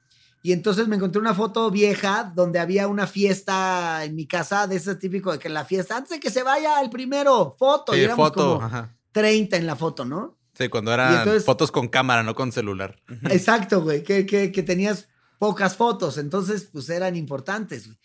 [0.49, 4.76] Y entonces me encontré una foto vieja donde había una fiesta en mi casa, de
[4.76, 7.92] ese típico de que la fiesta, antes de que se vaya el primero, foto.
[7.94, 8.55] y Sí, éramos foto.
[8.55, 8.96] como Ajá.
[9.12, 10.38] 30 en la foto, ¿no?
[10.55, 12.96] Sí, cuando eran entonces- fotos con cámara, no con celular.
[13.28, 17.99] Exacto, güey, que, que, que tenías pocas fotos, entonces pues eran importantes, güey.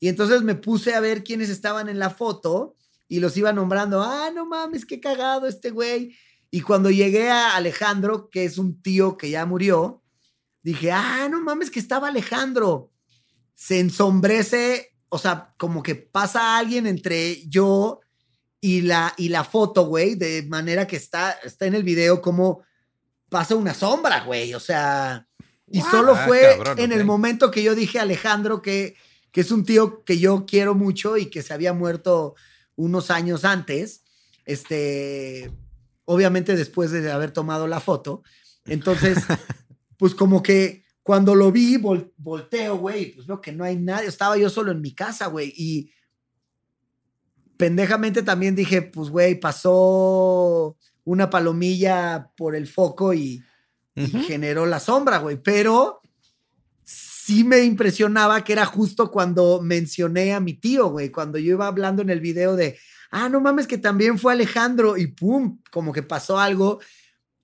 [0.00, 2.76] Y entonces me puse a ver quiénes estaban en la foto
[3.08, 6.14] y los iba nombrando, ah, no mames, qué cagado este güey.
[6.50, 9.99] Y cuando llegué a Alejandro, que es un tío que ya murió,
[10.62, 12.90] dije, ah, no mames, que estaba Alejandro.
[13.54, 18.00] Se ensombrece, o sea, como que pasa alguien entre yo
[18.60, 22.62] y la, y la foto, güey, de manera que está, está en el video como
[23.28, 24.54] pasa una sombra, güey.
[24.54, 25.26] O sea,
[25.66, 28.96] y solo Ah, fue cabrón, en el momento que yo dije a Alejandro que,
[29.30, 32.34] que es un tío que yo quiero mucho y que se había muerto
[32.76, 34.02] unos años antes.
[34.44, 35.50] Este,
[36.04, 38.22] obviamente después de haber tomado la foto.
[38.66, 39.18] Entonces,
[40.00, 44.08] pues como que cuando lo vi, vol- volteo, güey, pues veo que no hay nadie.
[44.08, 45.52] Estaba yo solo en mi casa, güey.
[45.54, 45.92] Y
[47.58, 53.44] pendejamente también dije, pues, güey, pasó una palomilla por el foco y,
[53.94, 55.36] y generó la sombra, güey.
[55.42, 56.00] Pero
[56.82, 61.10] sí me impresionaba que era justo cuando mencioné a mi tío, güey.
[61.10, 62.78] Cuando yo iba hablando en el video de,
[63.10, 64.96] ah, no mames, que también fue Alejandro.
[64.96, 66.80] Y pum, como que pasó algo.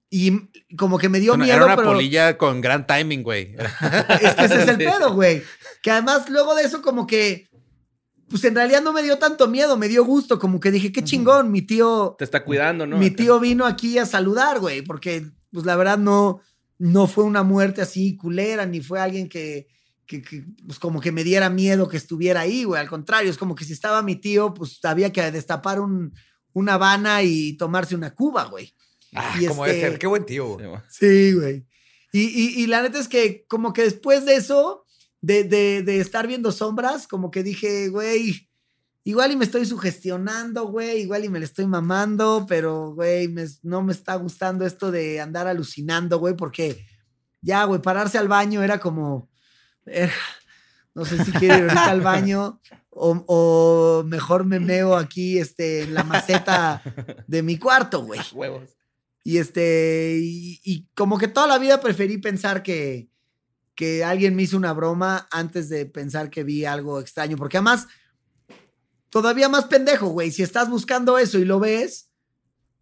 [0.08, 3.56] Y como que me dio Bueno, miedo, Era una pero polilla con gran timing, güey.
[4.20, 5.42] es que ese es el pedo, güey.
[5.82, 7.48] Que además luego de eso como que,
[8.28, 11.02] pues en realidad no me dio tanto miedo, me dio gusto, como que dije, qué
[11.02, 12.98] chingón, mi tío, Te está cuidando, ¿no?
[12.98, 16.40] mi tío vino aquí a saludar, güey, porque pues la verdad no,
[16.78, 19.68] no fue una muerte así culera, ni fue alguien que,
[20.06, 22.80] que, que, pues como que me diera miedo que estuviera ahí, güey.
[22.80, 26.12] Al contrario, es como que si estaba mi tío, pues había que destapar un,
[26.52, 28.74] una habana y tomarse una cuba, güey.
[29.14, 29.98] Ah, Y como este- debe ser.
[29.98, 30.56] Qué buen tío.
[30.58, 30.68] Sí, güey.
[30.68, 30.82] güey.
[30.88, 31.66] Sí, güey.
[32.12, 34.84] Y, y- y la neta es que como que después de eso,
[35.20, 38.48] de, de- de estar viendo sombras, como que dije, güey,
[39.04, 43.46] igual y me estoy sugestionando, güey, igual y me le estoy mamando, pero, güey, me-
[43.62, 46.84] no me está gustando esto de andar alucinando, güey, porque
[47.42, 49.28] ya, güey, pararse al baño era como,
[49.84, 50.12] era-
[50.94, 55.82] no sé si quiero ir ahorita al baño o, o mejor me meo aquí, este,
[55.82, 56.82] en la maceta
[57.26, 58.20] de mi cuarto, güey.
[58.32, 58.70] Huevos.
[59.28, 63.08] Y este, y, y como que toda la vida preferí pensar que,
[63.74, 67.36] que alguien me hizo una broma antes de pensar que vi algo extraño.
[67.36, 67.88] Porque además,
[69.10, 70.30] todavía más pendejo, güey.
[70.30, 72.10] Si estás buscando eso y lo ves,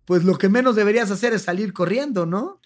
[0.05, 2.61] pues lo que menos deberías hacer es salir corriendo, ¿no?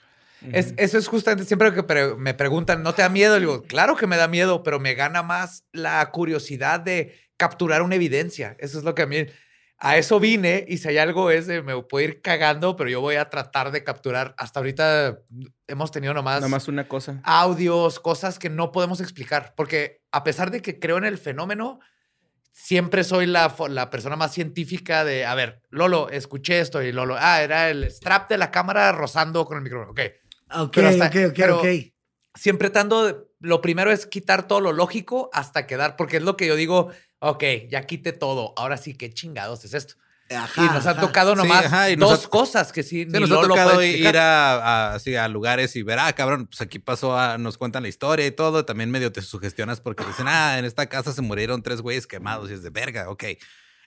[0.52, 3.34] Es- eso es justamente siempre que pre- me preguntan, ¿no te da miedo?
[3.34, 7.82] Le digo, claro que me da miedo, pero me gana más la curiosidad de capturar
[7.82, 8.56] una evidencia.
[8.58, 9.18] Eso es lo que a mí,
[9.80, 13.00] a eso vine y si hay algo es de, me puedo ir cagando, pero yo
[13.00, 14.34] voy a tratar de capturar.
[14.36, 15.20] Hasta ahorita
[15.68, 17.20] hemos tenido nomás, Nada más una cosa.
[17.22, 21.78] audios, cosas que no podemos explicar, porque a pesar de que creo en el fenómeno,
[22.52, 27.16] siempre soy la, la persona más científica de, a ver, Lolo, escuché esto y Lolo,
[27.18, 29.92] ah, era el strap de la cámara rozando con el micrófono.
[29.92, 30.00] Ok.
[30.56, 31.66] Ok, Pero hasta- ok, ok, pero- ok.
[32.34, 36.46] Siempre tratando, lo primero es quitar todo lo lógico hasta quedar, porque es lo que
[36.46, 36.90] yo digo,
[37.20, 39.94] ok, ya quité todo, ahora sí, qué chingados es esto.
[40.30, 41.00] Ajá, y nos ha ajá.
[41.00, 43.40] tocado Sí, nomás ajá, y nos dos ha- cosas que sí, Sí, ni nos ha
[43.48, 44.56] tocado ir a,
[44.90, 47.88] a- así a lugares y ver, ah, cabrón, pues aquí pasó, a- nos cuentan la
[47.88, 48.66] historia y todo.
[48.66, 52.50] También medio te sugestionas porque dicen, ah, en esta casa se murieron tres güeyes quemados
[52.50, 53.24] y es de verga, ok.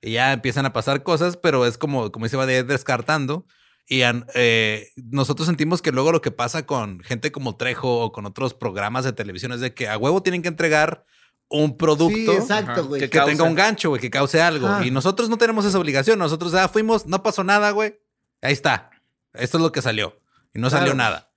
[0.02, 3.46] Y ya empiezan a pasar cosas, pero es como, como se va de- descartando.
[3.88, 8.12] Y an- eh, nosotros sentimos que luego lo que pasa con gente como Trejo o
[8.12, 11.06] con otros programas de televisión es de que a huevo tienen que entregar
[11.52, 14.82] un producto Sí, exacto, que tenga un gancho, güey, que cause algo.
[14.84, 16.18] Y nosotros no tenemos esa obligación.
[16.18, 17.99] Nosotros ya fuimos, no pasó nada, güey.
[18.41, 18.89] Ahí está.
[19.34, 20.20] Esto es lo que salió.
[20.54, 21.32] Y no salió nada.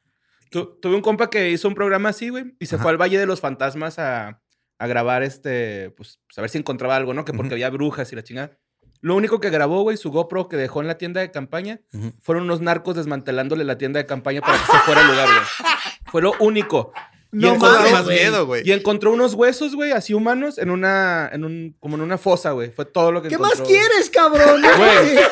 [0.51, 2.83] Tu- tuve un compa que hizo un programa así, güey, y se Ajá.
[2.83, 4.41] fue al Valle de los Fantasmas a,
[4.79, 7.25] a grabar este, pues, pues, a ver si encontraba algo, ¿no?
[7.25, 8.57] Que porque había brujas y la chingada.
[9.01, 11.81] Lo único que grabó, güey, su GoPro que dejó en la tienda de campaña,
[12.23, 15.71] fueron unos narcos desmantelándole la tienda de campaña para que se fuera al lugar, güey.
[16.07, 16.93] Fue lo único.
[17.35, 18.63] Y No encontró- mames, más miedo, güey.
[18.65, 22.53] Y encontró unos huesos, güey, así humanos, en una, en un, como en una fosa,
[22.53, 22.71] güey.
[22.71, 23.59] Fue todo lo que ¿Qué encontró.
[23.59, 23.77] más güey.
[23.79, 24.63] quieres, cabrón?
[24.77, 25.19] Güey.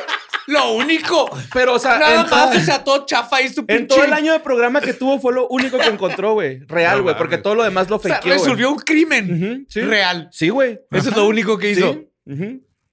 [0.49, 1.31] Lo único.
[1.55, 4.13] Pero, o sea, Nada en, más, o sea, todo chafa y su en todo el
[4.13, 6.59] año de programa que tuvo fue lo único que encontró, güey.
[6.67, 9.81] Real, No güey, porque todo lo demás lo O sea, fakeó, resolvió un crimen sí.
[9.83, 10.29] real.
[10.33, 10.81] Sí, güey.
[10.91, 11.93] Eso es lo único que hizo.
[11.93, 12.09] Sí.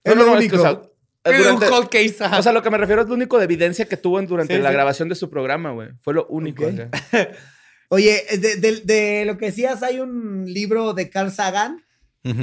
[0.03, 0.57] Es No, lo no, único.
[0.57, 0.82] que, o sea,
[1.26, 2.18] durante- un cold case.
[2.24, 2.38] ajá.
[2.38, 4.62] o sea, lo que me refiero es lo único de evidencia que tuvo durante Sí,
[4.62, 4.74] la sí.
[4.76, 5.89] grabación de su programa, güey.
[6.01, 6.66] Fue lo único.
[6.66, 6.74] Ok.
[7.89, 11.83] Oye, de, de- de lo que decías, hay un libro de Carl Sagan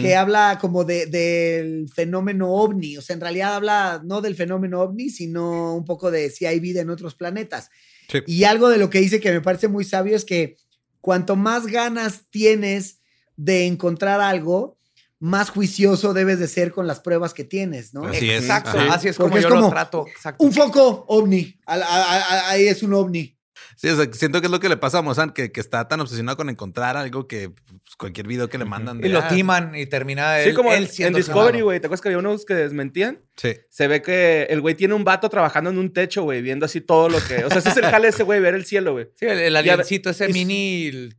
[0.01, 2.97] que habla como de, del fenómeno ovni.
[2.97, 6.59] O sea, en realidad habla no del fenómeno ovni, sino un poco de si hay
[6.59, 7.71] vida en otros planetas.
[8.11, 8.19] Sí.
[8.27, 10.57] Y algo de lo que dice que me parece muy sabio es que
[11.01, 12.99] cuanto más ganas tienes
[13.37, 14.77] de encontrar algo,
[15.21, 18.07] más juicioso debes de ser con las pruebas que tienes, ¿no?
[18.07, 18.43] Así es.
[18.43, 18.95] Exacto, Ajá.
[18.95, 20.07] así es Porque como es yo lo como trato.
[20.09, 20.43] Exacto.
[20.45, 21.61] Un foco ovni.
[21.67, 23.36] Al- a- a- a- Ahí es un ovni.
[23.77, 25.89] Sí, o sea, siento que es lo que le pasa a Mozart, que, que está
[25.89, 29.01] tan obsesionado con encontrar algo que pues, cualquier video que le mandan.
[29.01, 31.81] de, Y lo ah, timan y termina Sí, como en, él en Discovery, güey.
[31.81, 33.21] ¿Te acuerdas que había unos que desmentían?
[33.37, 33.55] Sí.
[33.69, 36.81] Se ve que el güey tiene un vato trabajando en un techo, güey, viendo así
[36.81, 37.45] todo lo que.
[37.45, 39.09] O sea, ese es el jale ese güey, ver el cielo, güey.
[39.15, 41.11] Sí, el, el aliencito ese y- mini...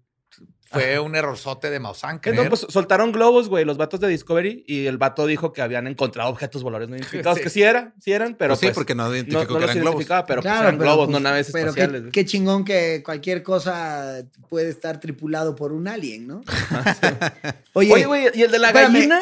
[0.70, 2.20] fue un errorzote de Maussan.
[2.20, 5.62] Que no, pues, soltaron globos, güey, los vatos de Discovery y el vato dijo que
[5.62, 7.44] habían encontrado objetos voladores no identificados, Sí.
[7.44, 9.64] que sí eran, sí eran, pero Pues sí, pues, porque no identificó no que los
[9.72, 10.06] eran globos.
[10.06, 12.12] pero pues, Claro, eran pero, globos, pues, no naves pero qué- espaciales.
[12.12, 16.42] Qué, chingón que cualquier cosa puede estar tripulado por un alien, ¿no?
[17.74, 18.94] Oye, Oye, güey, ¿y el de la espérame.
[18.94, 19.22] gallina?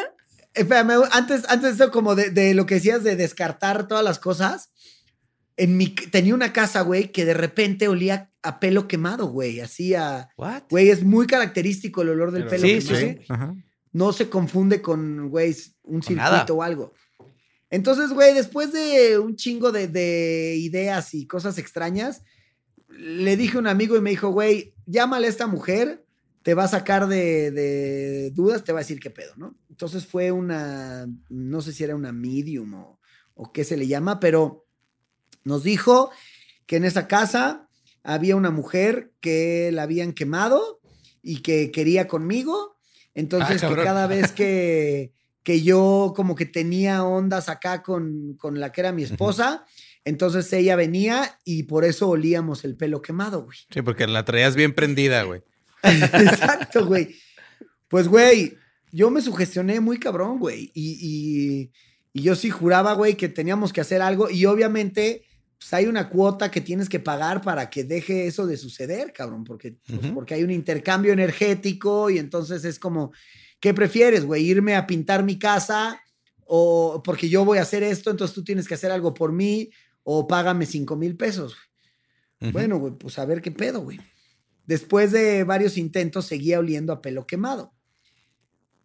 [0.54, 4.18] espérame, antes, antes de eso, como de, de lo que decías de descartar todas las
[4.18, 4.70] cosas,
[5.58, 9.94] en mi, tenía una casa, güey, que de repente olía a pelo quemado, güey, así
[9.94, 10.28] a...
[10.36, 10.64] What?
[10.70, 12.98] Güey, es muy característico el olor del Pero- pelo Sí, quemado.
[12.98, 13.04] sí.
[13.14, 13.26] güey.
[13.28, 13.54] Ajá.
[13.92, 16.30] No se confunde con, güey, un Con nada.
[16.38, 16.92] circuito o algo.
[17.70, 22.22] Entonces, güey, después de un chingo de, de ideas y cosas extrañas,
[22.88, 26.04] le dije a un amigo y me dijo, güey, llámale a esta mujer,
[26.42, 29.56] te va a sacar de, de dudas, te va a decir qué pedo, ¿no?
[29.68, 33.00] Entonces fue una, no sé si era una medium o,
[33.34, 34.64] o qué se le llama, pero
[35.42, 36.10] nos dijo
[36.66, 37.65] que en esa casa
[38.06, 40.80] había una mujer que la habían quemado
[41.22, 42.76] y que quería conmigo.
[43.14, 48.72] Entonces, que cada vez que, que yo como que tenía ondas acá con, con la
[48.72, 49.64] que era mi esposa,
[50.04, 53.58] entonces ella venía y por eso olíamos el pelo quemado, güey.
[53.70, 55.42] Sí, porque la traías bien prendida, güey.
[55.82, 57.16] Exacto, güey.
[57.88, 58.56] Pues, güey,
[58.92, 60.70] yo me sugestioné muy cabrón, güey.
[60.74, 61.72] Y, y-
[62.12, 64.30] y yo sí juraba, güey, que teníamos que hacer algo.
[64.30, 65.25] Y obviamente,
[65.58, 69.44] pues hay una cuota que tienes que pagar para que deje eso de suceder, cabrón.
[69.44, 73.12] Porque, pues, porque hay un intercambio energético y entonces es como,
[73.60, 74.44] ¿qué prefieres, güey?
[74.44, 76.00] ¿Irme a pintar mi casa?
[76.44, 79.70] O porque yo voy a hacer esto, entonces tú tienes que hacer algo por mí.
[80.08, 81.56] O págame cinco mil pesos.
[82.38, 83.98] Bueno, güey, pues a ver qué pedo, güey.
[84.64, 87.72] Después de varios intentos, seguía oliendo a pelo quemado.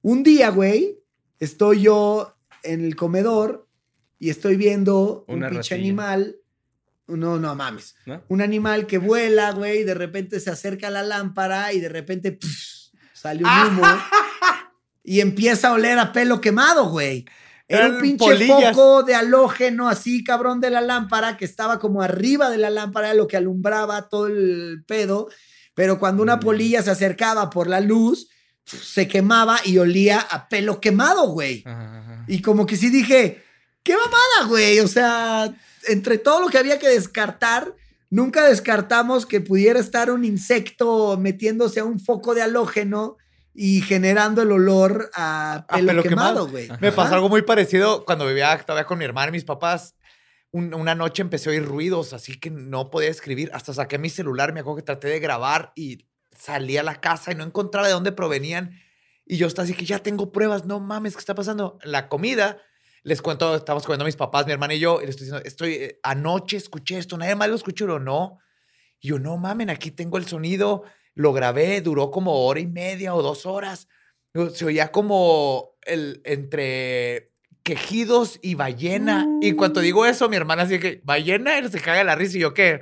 [0.02, 1.00] Un día, güey,
[1.40, 3.68] estoy yo en el comedor
[4.18, 6.41] y estoy viendo Una un pinche animal.
[7.08, 7.96] No, no mames.
[8.06, 8.24] ¿No?
[8.30, 11.90] Un animal que vuela, güey, y de repente se acerca a la lámpara y de
[11.90, 13.88] repente pff, sale un humo
[15.04, 17.26] y empieza a oler a pelo quemado, güey.
[17.68, 18.76] Era un pinche polillas.
[18.76, 23.14] foco de halógeno así, cabrón, de la lámpara, que estaba como arriba de la lámpara,
[23.14, 25.30] lo que alumbraba todo el pedo.
[25.74, 28.28] Pero cuando una polilla se acercaba por la luz,
[28.66, 31.64] se quemaba y olía a pelo quemado, güey.
[31.66, 32.26] Ajá.
[32.28, 33.42] Y como que sí dije,
[33.84, 34.80] qué mamada, güey.
[34.82, 35.54] O sea,
[35.88, 37.76] entre todo lo que había que descartar,
[38.10, 43.18] nunca descartamos que pudiera estar un insecto metiéndose a un foco de halógeno
[43.54, 46.70] y generando el olor a A pelo, quemado, güey.
[46.80, 49.96] Me pasó algo muy parecido cuando vivía todavía con mi hermana y mis papás.
[50.52, 53.50] Un- una noche empecé a oír ruidos, así que no podía escribir.
[53.54, 56.08] Hasta saqué mi celular, me acuerdo que traté de grabar y
[56.38, 58.72] salí a la casa y no encontraba de dónde provenían.
[59.26, 61.78] Y yo estaba así que ya tengo pruebas, no mames, ¿qué está pasando?
[61.84, 62.58] La comida,
[63.04, 65.74] les cuento, estamos comiendo mis papás, mi hermana y yo, y les estoy diciendo, estoy,
[65.74, 68.40] eh, anoche escuché esto, nadie más lo escuchó, o no.
[69.00, 70.84] Y yo, no mamen, aquí tengo el sonido,
[71.16, 73.88] lo grabé, duró como hora y media o dos horas.
[74.54, 77.32] Se oía como el, entre
[77.64, 79.28] quejidos y ballena.
[79.42, 81.58] Y en cuanto digo eso, mi hermana así que, ¿ballena?
[81.60, 82.38] Y se caga la risa.
[82.38, 82.82] Y yo, ¿qué?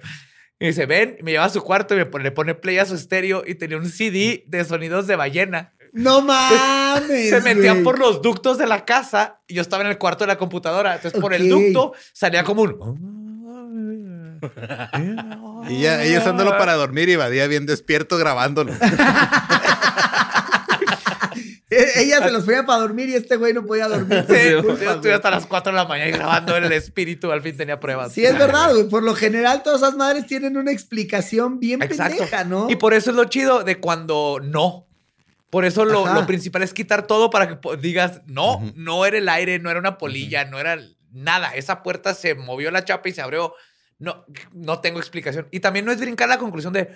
[0.59, 2.78] Y dice, ven, y me lleva a su cuarto y me pone- le pone play
[2.78, 5.74] a su estéreo y tenía un CD de sonidos de ballena.
[5.93, 7.29] No mames.
[7.29, 10.27] Se metían por los ductos de la casa y yo estaba en el cuarto de
[10.27, 10.95] la computadora.
[10.95, 12.99] Entonces, por el ducto salía como un...
[15.69, 18.73] Y ya, ella usándolo para dormir y Badía bien despierto grabándolo.
[21.71, 24.25] Eh, Ella se los ponía para dormir y este güey no podía dormir.
[24.27, 27.31] Sí, culpa, yo estuve hasta las 4 de la mañana grabando el espíritu.
[27.31, 28.11] Al fin tenía pruebas.
[28.11, 28.89] Sí, es verdad, güey.
[28.89, 32.17] Por lo general, todas esas madres tienen una explicación bien Exacto.
[32.17, 32.71] pendeja, ¿no?
[32.71, 34.87] Y por eso es lo chido de cuando no.
[35.49, 39.59] Por eso lo, principal es quitar todo para que digas, no, no era el aire,
[39.59, 40.79] no era una polilla, no era
[41.11, 41.55] nada.
[41.55, 43.55] Esa puerta se movió la chapa y se abrió.
[43.97, 45.47] No, no tengo explicación.
[45.51, 46.89] Y también no es brincar la conclusión de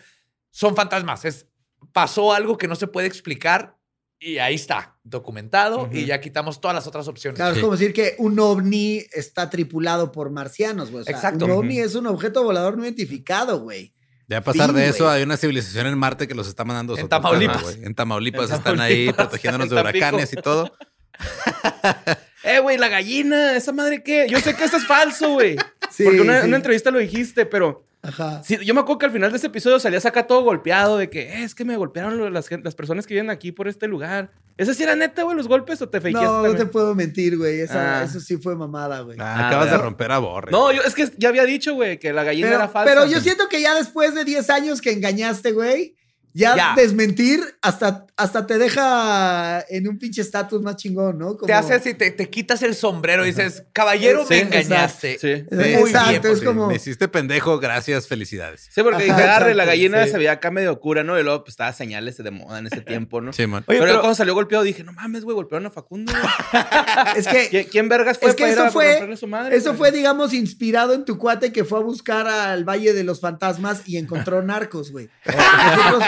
[0.52, 1.26] son fantasmas.
[1.26, 1.48] Es
[1.92, 3.78] pasó algo que no se puede explicar
[4.20, 7.38] y ahí está, documentado y ya quitamos todas las otras opciones.
[7.38, 7.60] Claro, Sí.
[7.60, 11.02] es como decir que un ovni está tripulado por marcianos, güey.
[11.02, 11.46] O sea, Exacto.
[11.46, 13.94] Un ovni es un objeto volador no identificado, güey.
[14.28, 16.98] Ya a pasar Fin, de eso, hay una civilización en Marte que los está mandando
[16.98, 17.78] En Tamaulipas.
[17.82, 20.76] En Tamaulipas En están ahí protegiéndonos de huracanes y todo.
[22.46, 24.28] Eh, güey, la gallina, ¿esa madre qué?
[24.30, 25.56] Yo sé que eso es falso, güey.
[25.90, 26.48] Sí, Porque una, sí.
[26.48, 28.44] una entrevista lo dijiste, pero Ajá.
[28.44, 31.10] sí, yo me acuerdo que al final de este episodio salías acá todo golpeado de
[31.10, 34.32] que "Eh, es que me golpearon las, las personas que viven aquí por este lugar.
[34.58, 37.38] ¿Eso sí era neta, güey, los golpes o te fakeaste No, no te puedo mentir,
[37.38, 37.62] güey.
[37.62, 38.04] Esa- Ah.
[38.04, 39.18] Eso sí fue mamada, güey.
[39.20, 40.52] Ah, Ah, acabas de romper a Borre.
[40.52, 42.94] No, yo es que ya había dicho, güey, que la gallina Pero, era falsa.
[42.94, 45.96] pero yo siento que ya después de 10 años que engañaste, güey,
[46.34, 46.74] ya, Ya.
[46.76, 51.34] desmentir hasta, hasta te deja en un pinche estatus más chingón, ¿no?
[51.34, 54.58] Te Como- hace así, te, te quitas el sombrero y dices, caballero, Sí, me exacto,
[54.60, 55.20] engañaste.
[55.20, 55.46] sí.
[55.52, 56.68] Muy Exacto, bien, es como...
[56.68, 58.70] Me hiciste pendejo, gracias, felicidades.
[58.72, 60.12] Sí, porque Ajá, dije, agarre, la exacto, gallina sí.
[60.12, 61.20] se veía acá medio cura, ¿no?
[61.20, 63.34] Y luego pues estaba señales de moda en ese tiempo, ¿no?
[63.34, 63.64] Sí, man.
[63.68, 66.12] Oye, pero, pero- cuando salió golpeado dije, no mames, güey, golpearon a Facundo.
[67.16, 69.28] Es que ¿Qui- ¿Quién vergas fue Es que para ir eso a fue- romperle su
[69.28, 69.56] madre?
[69.56, 69.78] Eso güey?
[69.78, 73.82] fue, digamos, inspirado en tu cuate que fue a buscar al Valle de los Fantasmas
[73.88, 75.10] y encontró narcos, güey.
[75.26, 76.04] Nosotros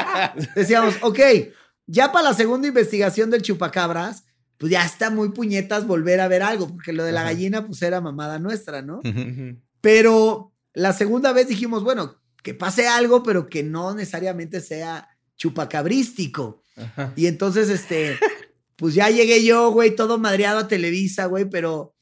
[0.55, 1.19] decíamos, ok,
[1.87, 4.25] ya para la segunda investigación del chupacabras,
[4.57, 7.31] pues ya está muy puñetas volver a ver algo, porque lo de la Ajá.
[7.31, 9.01] gallina, pues era mamada nuestra, ¿no?
[9.81, 16.63] Pero la segunda vez dijimos, bueno, que pase algo, pero que no necesariamente sea chupacabrístico.
[16.77, 17.13] Ajá.
[17.15, 18.17] Y entonces, este,
[18.75, 21.95] pues ya llegué yo, güey, todo madreado a Televisa, güey, pero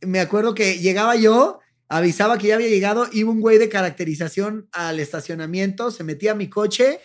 [0.00, 4.68] me acuerdo que llegaba yo, avisaba que ya había llegado, iba un güey de caracterización
[4.72, 7.00] al estacionamiento, se metía a mi coche,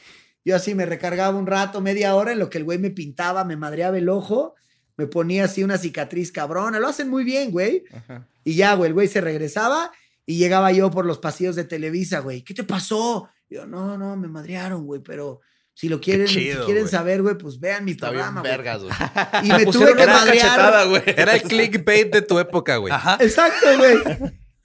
[0.46, 3.44] yo así me recargaba un rato, media hora, en lo que el güey me pintaba,
[3.44, 4.56] me madreaba el ojo,
[4.96, 7.84] me ponía así una cicatriz cabrona, lo hacen muy bien, güey.
[7.94, 8.28] Ajá.
[8.44, 9.92] Y ya, güey, el güey se regresaba
[10.26, 12.44] y llegaba yo por los pasillos de Televisa, güey.
[12.44, 13.30] ¿Qué te pasó?
[13.50, 15.42] Yo, no, no, me madrearon, güey, pero
[15.74, 18.52] si lo quieren, chido, si quieren saber, güey, pues vean mi Está programa, güey.
[18.52, 18.94] vergas, güey.
[19.44, 20.88] Y me tuve que madrear.
[20.88, 21.04] güey.
[21.16, 22.92] Era el clickbait de tu época, güey.
[22.92, 23.18] Ajá.
[23.20, 23.98] Exacto, güey.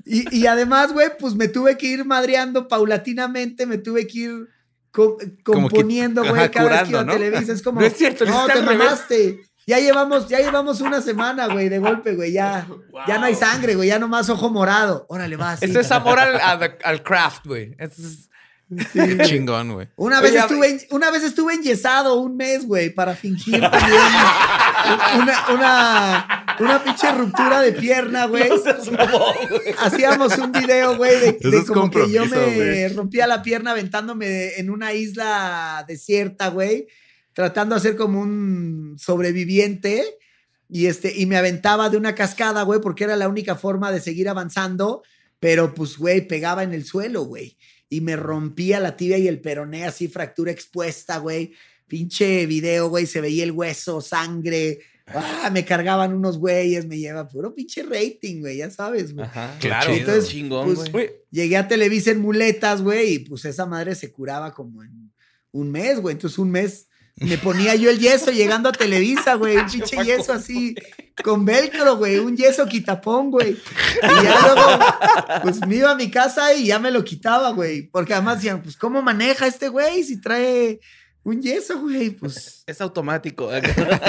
[0.05, 4.49] Y, y además, güey, pues me tuve que ir madreando paulatinamente, me tuve que ir
[4.93, 7.13] co- componiendo, güey, cada vez que iba a curando, ¿no?
[7.19, 7.53] Televisa.
[7.53, 9.41] Es como, No es cierto, no, te mamaste.
[9.67, 12.67] Ya llevamos, ya llevamos una semana, güey, de golpe, güey, ya,
[13.09, 15.07] ya no hay sangre, güey, ya nomás ojo morado.
[15.09, 15.63] Órale, vas.
[15.63, 17.75] Esto es amor al, al- al craft, güey.
[17.79, 18.29] Esto es-
[18.95, 19.89] Qué chingón, güey.
[19.97, 24.01] Una vez, Oye, a estuve, una vez estuve enyesado un mes, güey, para fingir también
[25.17, 28.51] una, una, una pinche ruptura de pierna, güey.
[29.79, 34.93] Hacíamos un video, güey, de, como que yo me rompía la pierna aventándome en una
[34.93, 36.87] isla desierta, güey,
[37.33, 40.05] tratando de hacer como un sobreviviente.
[40.69, 44.01] Y, este, y me aventaba de una cascada, güey, porque era la única forma de
[44.01, 45.03] seguir avanzando.
[45.39, 47.59] Pero, pues, güey, pegaba en el suelo, güey.
[47.89, 51.53] Y me rompía la tibia y el peroné, así, fractura expuesta, güey.
[51.87, 54.79] Pinche video, güey, se veía el hueso, sangre.
[55.07, 59.27] Ah, me cargaban unos güeyes, me lleva puro pinche rating, güey, ya sabes, güey.
[59.27, 59.57] Ajá.
[59.61, 59.87] Claro.
[59.87, 59.99] Chido.
[59.99, 61.11] Entonces, chingón, pues, güey.
[61.31, 65.13] Llegué a Televisa en muletas, güey, y pues esa madre se curaba como en
[65.51, 66.15] un mes, güey.
[66.15, 69.57] Entonces, un mes me ponía yo el yeso llegando a Televisa, güey.
[69.57, 70.75] Un pinche yeso así
[71.23, 72.19] con velcro, güey.
[72.19, 73.53] Un yeso quitapón, güey.
[73.53, 77.83] Y ya luego, pues me iba a mi casa y ya me lo quitaba, güey.
[77.89, 80.81] Porque además decían, pues, ¿cómo maneja este güey si trae
[81.25, 82.11] un yeso, güey?
[82.11, 83.51] Pues, Es automático.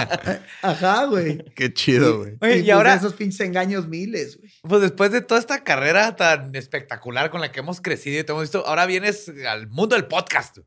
[0.62, 1.44] ajá, güey.
[1.56, 2.38] Qué chido, güey.
[2.42, 4.52] Oye, y, pues, ahora, esos pinches engaños miles, güey.
[4.68, 8.32] pues después de toda esta carrera tan espectacular con la que hemos crecido y te
[8.32, 10.58] hemos visto, ahora vienes al mundo del podcast.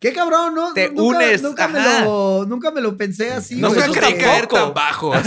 [0.00, 0.72] Qué cabrón, ¿no?
[0.72, 3.54] Te nunca, unes, Nunca me, lo, nunca me lo pensé así.
[3.54, 5.12] No porque- creí caer tan bajo.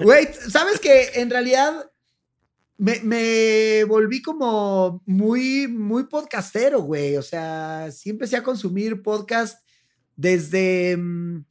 [0.00, 1.88] Güey, ¿sabes que En realidad
[2.78, 7.16] me, me volví como muy, muy podcastero, güey.
[7.16, 9.62] O sea, sí empecé a consumir podcast
[10.16, 11.44] desde, mm,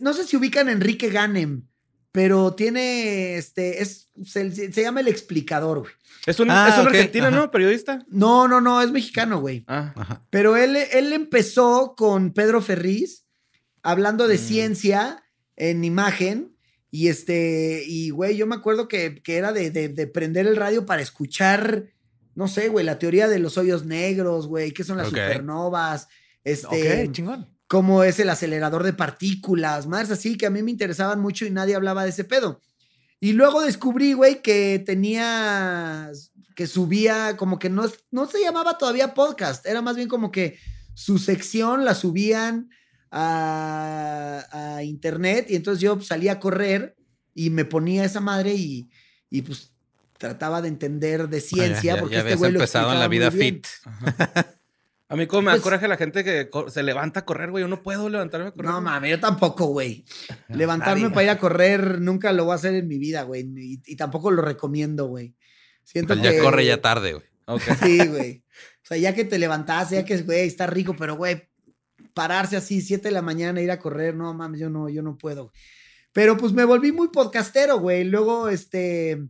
[0.00, 1.66] no sé si ubican a Enrique Ganem,
[2.12, 5.92] pero tiene, este, es, se, se llama El Explicador, güey.
[6.26, 7.36] Es un, Ah, es un argentino, ajá.
[7.36, 7.50] ¿no?
[7.50, 8.04] Periodista.
[8.08, 9.64] No, no, no, es mexicano, güey.
[9.66, 9.92] Ah.
[9.96, 10.22] Ajá.
[10.30, 13.26] Pero él, él empezó con Pedro Ferriz
[13.82, 14.38] hablando de Mm.
[14.38, 15.24] ciencia
[15.56, 16.53] en imagen.
[16.96, 20.54] Y este, y güey, yo me acuerdo que, que era de, de- de prender el
[20.54, 21.86] radio para escuchar,
[22.36, 26.06] no sé, güey, la teoría de los hoyos negros, güey, qué son las supernovas,
[26.44, 27.48] este, chingón.
[27.66, 31.50] cómo es el acelerador de partículas, más así, que a mí me interesaban mucho y
[31.50, 32.60] nadie hablaba de ese pedo.
[33.18, 36.12] Y luego descubrí, güey, que tenía,
[36.54, 40.58] que subía, como que no, no se llamaba todavía podcast, era más bien como que
[40.94, 42.70] su sección la subían
[43.16, 46.96] a, a internet y entonces yo salía a correr
[47.34, 48.88] y me ponía esa madre y,
[49.30, 49.72] y pues
[50.18, 53.08] trataba de entender de ciencia Ya- porque ya este habías güey lo empezado en la
[53.08, 53.66] vida fit.
[55.08, 57.62] A mí como me da Pues- coraje la gente que se levanta a correr, güey.
[57.62, 58.70] Yo no puedo levantarme a correr.
[58.70, 60.04] No mames, yo tampoco, güey.
[60.48, 61.14] Levantarme Nadie.
[61.14, 63.42] para ir a correr nunca lo voy a hacer en mi vida, güey.
[63.56, 65.34] Y, y tampoco lo recomiendo, güey.
[65.84, 67.24] Siento Pues ya que- corre ya tarde, güey.
[67.46, 67.62] Ok.
[67.82, 68.42] Sí, güey.
[68.82, 71.48] O sea, ya que te levantaste, ya que, güey, está rico, pero, güey,
[72.14, 75.16] pararse así, 7 de la mañana, ir a correr, no mames, yo no, yo no
[75.18, 75.52] puedo.
[76.12, 78.04] Pero pues me volví muy podcastero, güey.
[78.04, 79.20] Luego, este,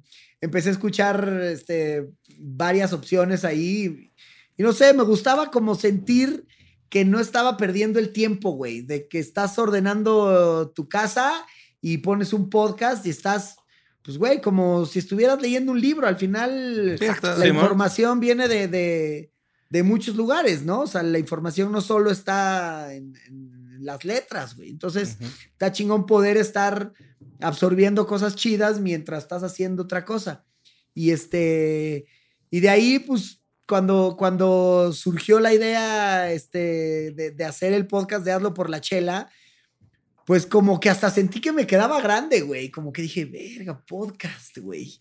[0.40, 4.12] empecé a escuchar, este, varias opciones ahí.
[4.56, 6.46] Y no sé, me gustaba como sentir
[6.90, 8.82] que no estaba perdiendo el tiempo, güey.
[8.82, 11.32] De que estás ordenando tu casa
[11.80, 13.56] y pones un podcast y estás,
[14.02, 16.06] pues, güey, como si estuvieras leyendo un libro.
[16.06, 19.30] Al final, Sí, está- la información viene de, de,
[19.70, 20.82] de muchos lugares, ¿no?
[20.82, 24.70] O sea, la información no solo está en, en las letras, güey.
[24.70, 25.18] Entonces,
[25.52, 26.92] está chingón poder estar
[27.40, 30.44] absorbiendo cosas chidas mientras estás haciendo otra cosa.
[30.94, 32.06] Y este,
[32.50, 38.24] y de ahí, pues, cuando, cuando surgió la idea este, de, de hacer el podcast
[38.24, 39.30] de Hazlo por la Chela,
[40.26, 42.70] pues como que hasta sentí que me quedaba grande, güey.
[42.70, 44.98] Como que dije, verga, podcast, güey.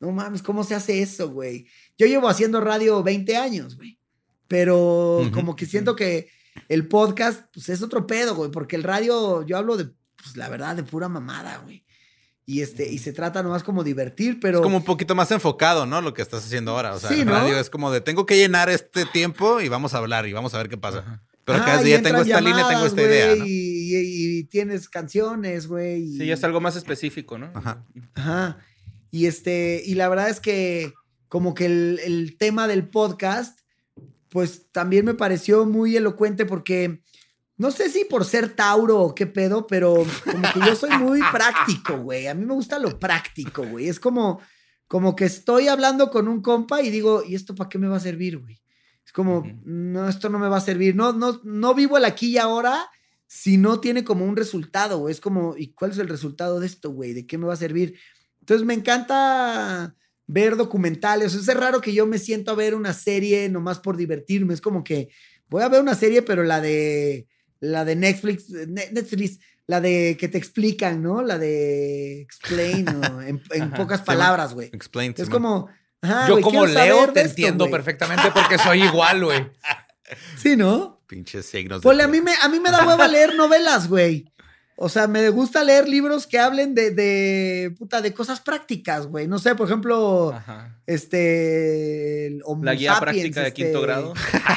[0.00, 1.66] No mames, ¿cómo se hace eso, güey?
[1.98, 3.98] Yo llevo haciendo radio 20 años, güey.
[4.48, 5.30] Pero Ujú.
[5.32, 6.28] como que siento que
[6.68, 8.50] el podcast, pues es otro pedo, güey.
[8.50, 9.86] Porque el radio, yo hablo de,
[10.22, 11.84] pues la verdad, de pura mamada, güey.
[12.44, 14.58] Y, este, y se trata nomás como divertir, pero...
[14.58, 16.00] Es como un poquito más enfocado, ¿no?
[16.02, 16.94] Lo que estás haciendo ahora.
[16.94, 17.32] O sea, Sí, el ¿no?
[17.32, 20.52] radio es como de tengo que llenar este tiempo y vamos a hablar y vamos
[20.52, 21.22] a ver qué pasa.
[21.44, 23.46] Pero Ajá, cada día tengo esta línea, tengo llamadas, esta idea, güey, ¿no?
[23.46, 26.02] Y, y- y tienes canciones, güey.
[26.02, 27.50] y- Sí, ya es algo más específico, ¿no?
[27.54, 27.84] Ajá.
[28.14, 28.58] Ajá.
[29.12, 30.92] Y este, y la verdad es que
[31.32, 33.58] como que el, el tema del podcast,
[34.28, 37.02] pues también me pareció muy elocuente porque
[37.56, 41.20] no sé si por ser Tauro o qué pedo, pero como que yo soy muy
[41.32, 42.26] práctico, güey.
[42.26, 43.88] A mí me gusta lo práctico, güey.
[43.88, 44.42] Es como,
[44.86, 47.96] como que estoy hablando con un compa y digo, ¿y esto para qué me va
[47.96, 48.60] a servir, güey?
[49.02, 50.94] Es como, no, esto no me va a servir.
[50.94, 52.90] No, no, no vivo el aquí y ahora
[53.26, 55.12] si no tiene como un resultado, güey.
[55.12, 57.14] Es como, ¿y cuál es el resultado de esto, güey?
[57.14, 57.98] ¿De qué me va a servir?
[58.40, 59.96] Entonces me encanta
[60.32, 61.34] ver documentales.
[61.34, 64.54] Es raro que yo me siento a ver una serie nomás por divertirme.
[64.54, 65.08] Es como que
[65.48, 67.26] voy a ver una serie, pero la de
[67.60, 71.22] la de Netflix, Ne- Netflix, la de que te explican, ¿no?
[71.22, 73.76] La de explain, o en, en Ajá.
[73.76, 74.70] pocas palabras, güey.
[74.72, 75.14] Explain.
[75.16, 75.68] Es como,
[76.00, 79.46] ajá, Yo como leo te esto, entiendo perfectamente porque soy igual, güey.
[80.36, 81.00] Sí, ¿no?
[81.06, 81.80] Pinches signos.
[81.80, 84.26] Ponle, a mí me, a mí me da hueva leer novelas, güey.
[84.84, 89.28] O sea, me gusta leer libros que hablen de, de, puta, de cosas prácticas, güey.
[89.28, 90.76] No sé, por ejemplo, Ajá.
[90.86, 92.26] este...
[92.26, 94.12] el Homo La guía sapiens, práctica de este, quinto grado.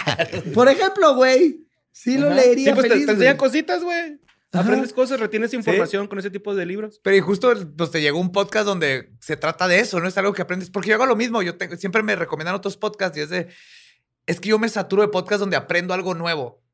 [0.54, 1.68] Por ejemplo, güey.
[1.92, 3.38] Sí lo leería Sí, pues te- feliz, te, enseña güey.
[3.38, 4.20] cositas, güey.
[4.52, 4.64] Ajá.
[4.64, 7.00] Aprendes cosas, retienes información con ese tipo de libros.
[7.04, 10.08] Pero y justo pues, te llegó un podcast donde se trata de eso, ¿no?
[10.08, 10.70] Es algo que aprendes.
[10.70, 11.42] Porque yo hago lo mismo.
[11.44, 13.48] Yo tengo- siempre me recomiendan otros podcasts y es de.
[14.26, 16.65] Es que yo me saturo de podcasts donde aprendo algo nuevo.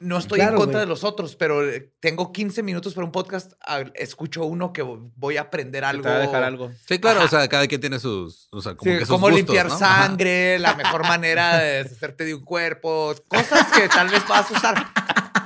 [0.00, 0.86] No estoy Claro, en contra güey.
[0.86, 3.52] de los otros, pero eh, tengo 15 minutos para un podcast.
[3.94, 6.04] Escucho uno que voy a aprender algo.
[6.04, 6.70] Te va a dejar algo.
[6.88, 7.26] Sí, claro, Ajá.
[7.26, 8.48] o sea, cada quien tiene sus.
[8.52, 9.74] O sea, como Sí, que sus cómo gustos, limpiar ¿no?
[9.74, 10.06] Ajá.
[10.06, 14.54] sangre, la mejor manera de deshacerte de un cuerpo, cosas que tal vez vas a
[14.54, 14.86] usar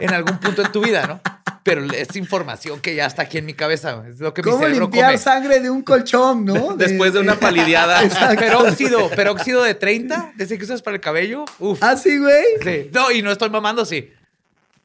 [0.00, 1.20] en algún punto en tu vida, ¿no?
[1.64, 4.03] Pero es información que ya está aquí en mi cabeza.
[4.09, 5.18] Es lo que mi ¿Cómo cerebro limpiar come.
[5.18, 6.74] sangre de un colchón, no?
[6.76, 8.03] Después de una palideada.
[8.36, 11.44] Peróxido, peróxido de 30, de ese que usas para el cabello.
[11.61, 11.78] Uf.
[11.82, 12.44] Ah, sí, güey.
[12.62, 12.90] Sí.
[12.92, 14.12] No, y no estoy mamando, sí.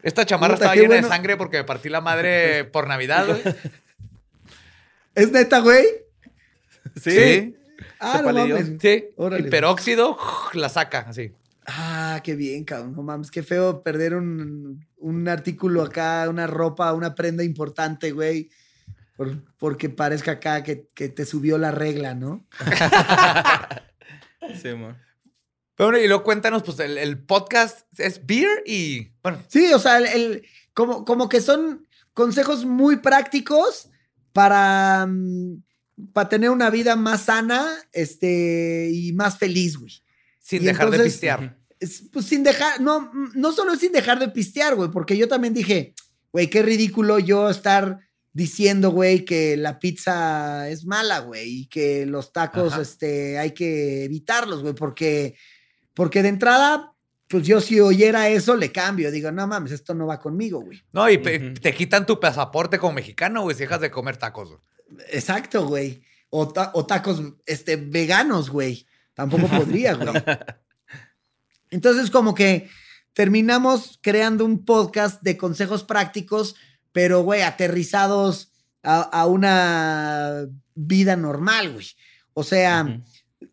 [0.04, 1.08] Esta chamarra Puta, estaba llena bueno.
[1.08, 3.41] de sangre porque me partí la madre por Navidad, güey.
[5.16, 5.86] ¿Es neta, güey?
[7.02, 7.56] Sí.
[8.00, 8.74] Ah, no mames.
[8.80, 9.06] Sí.
[9.16, 9.43] Órale.
[9.43, 10.18] El peróxido
[10.54, 11.32] la saca, así.
[11.66, 12.93] Ah, qué bien, cabrón.
[12.95, 18.50] No mames, qué feo perder un, un artículo acá, una ropa, una prenda importante, güey.
[19.16, 22.45] por- porque parezca acá que, que te subió la regla, ¿no?
[24.62, 24.95] Sí, man.
[25.78, 29.11] Pero bueno, y luego cuéntanos, pues el, el podcast es beer y.
[29.21, 33.89] Bueno, Sí, o sea, el, el- como, como que son consejos muy prácticos
[34.34, 35.61] para, mm,
[36.13, 39.93] para tener una vida más sana este, y más feliz, güey.
[40.39, 41.57] sin Y dejar de pistear.
[41.80, 45.28] Es, pues sin dejar, no, no solo es sin dejar de pistear, güey, porque yo
[45.28, 45.93] también dije,
[46.32, 47.99] güey, qué ridículo yo estar
[48.34, 52.82] diciendo, güey, que la pizza es mala, güey, y que los tacos, Ajá.
[52.82, 55.36] este, hay que evitarlos, güey, porque,
[55.98, 56.93] porque de entrada,
[57.28, 60.80] pues yo si oyera eso, le cambio, digo, no mames, esto no va conmigo, güey.
[60.93, 64.50] No, y te quitan tu pasaporte como mexicano, güey, si dejas de comer tacos.
[64.50, 64.62] güey.
[65.12, 66.04] Exacto, güey.
[66.30, 68.86] O, ta- o tacos, este, veganos, güey.
[69.16, 70.14] Tampoco podría, güey.
[71.72, 72.70] Entonces, como que
[73.14, 76.56] terminamos creando un podcast de consejos prácticos,
[76.91, 78.52] pero, güey, aterrizados
[78.84, 80.45] a, a una
[80.76, 81.88] vida normal, güey.
[82.34, 83.02] O sea.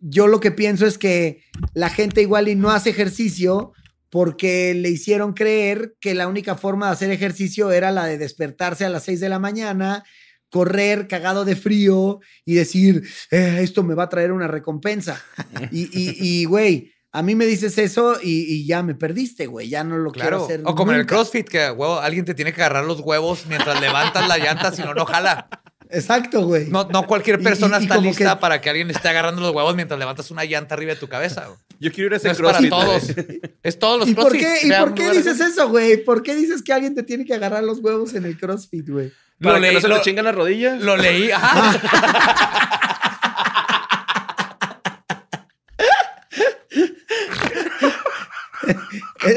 [0.01, 1.43] Yo lo que pienso es que
[1.75, 3.73] la gente igual y no hace ejercicio
[4.11, 8.85] porque le hicieron creer que la única forma de hacer ejercicio era la de despertarse
[8.85, 10.05] a las 6 de la mañana,
[10.51, 15.21] correr cagado de frío y decir, "Eh, esto me va a traer una recompensa.
[15.73, 19.69] y, y, y, güey, a mí me dices eso y, y ya me perdiste, güey,
[19.69, 20.63] ya no lo quiero hacer.
[20.65, 21.07] O como en el.
[21.07, 24.83] CrossFit, que huevo, alguien te tiene que agarrar los huevos mientras levantas la llanta, si
[24.83, 25.49] no, no jala.
[25.91, 26.67] Exacto, güey.
[26.69, 29.55] No, no cualquier persona y- y está lista que- para que alguien esté agarrando los
[29.55, 31.47] huevos mientras levantas una llanta arriba de tu cabeza.
[31.47, 31.59] güey.
[31.81, 33.15] Yo quiero ir a ese No es para todos.
[33.15, 33.41] güey.
[33.63, 34.41] Es todos los ¿Y por CrossFit.
[34.61, 36.03] qué, ¿y por qué dices eso, güey?
[36.03, 39.13] ¿Por qué dices que alguien te tiene que agarrar los huevos en el CrossFit, güey?
[39.41, 40.81] Para Lo que leí, no se lo- te chingan las rodillas.
[40.81, 41.81] Lo leí, ajá.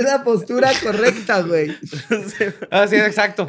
[0.04, 1.76] la postura correcta, güey.
[2.72, 3.48] Ah, sí, exacto.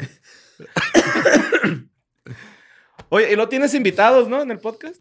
[3.09, 4.41] Oye, y no tienes invitados, ¿no?
[4.41, 4.97] En el podcast.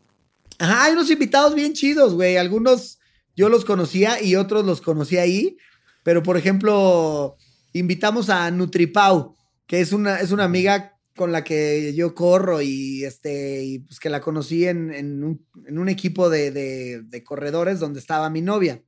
[0.58, 2.36] Ajá, hay unos invitados bien chidos, güey.
[2.36, 2.98] Algunos
[3.36, 5.56] yo los conocía y otros los conocí ahí.
[6.02, 7.36] Pero, por ejemplo,
[7.72, 9.36] invitamos a Nutripau,
[9.66, 13.98] que es una, es una amiga con la que yo corro y, este, y pues
[14.00, 18.30] que la conocí en, en un, en un equipo de, de- de corredores donde estaba
[18.30, 18.82] mi novia.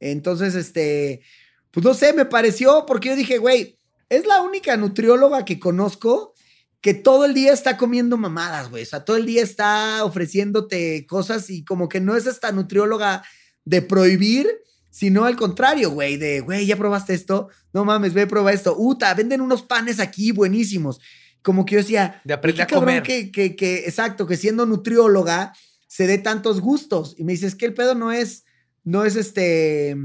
[0.00, 1.22] Entonces, este,
[1.70, 6.34] pues no sé, me pareció porque yo dije, güey, es la única nutrióloga que conozco
[6.80, 8.82] que todo el día está comiendo mamadas, güey.
[8.82, 13.22] O sea, todo el día está ofreciéndote cosas y como que no es esta nutrióloga
[13.64, 14.48] de prohibir,
[14.90, 18.74] sino al contrario, güey, de, güey, ya probaste esto, no mames, ve, prueba esto.
[18.78, 21.00] Uta, venden unos panes aquí buenísimos.
[21.42, 23.02] Como que yo decía, De aprender "Qué a comer".
[23.02, 25.52] Que, que, que, exacto, que siendo nutrióloga
[25.86, 27.14] se dé tantos gustos.
[27.18, 28.44] Y me dices que el pedo no es,
[28.84, 29.96] no es este,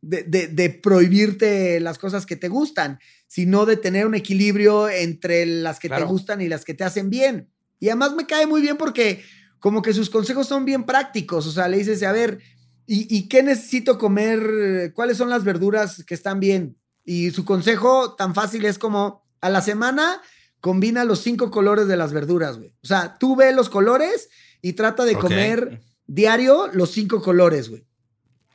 [0.00, 5.46] de, de- de prohibirte las cosas que te gustan, sino de tener un equilibrio entre
[5.46, 6.04] las que Claro.
[6.06, 7.50] te gustan y las que te hacen bien.
[7.78, 9.22] Y además me cae muy bien porque
[9.58, 11.46] como que sus consejos son bien prácticos.
[11.46, 12.38] O sea, le dices, a ver,
[12.86, 14.92] ¿y, y qué necesito comer?
[14.94, 16.76] ¿Cuáles son las verduras que están bien?
[17.04, 20.20] Y su consejo tan fácil es como a la semana
[20.60, 22.70] combina los cinco colores de las verduras, güey.
[22.82, 24.28] O sea, tú ve los colores
[24.62, 27.86] y trata de comer diario los cinco colores, güey.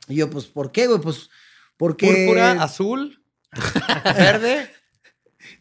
[0.08, 1.00] Y yo, pues, ¿por qué, güey?
[1.00, 1.30] Pues,
[1.76, 2.06] porque...
[2.26, 3.21] Púrpura, azul,
[4.16, 4.70] verde.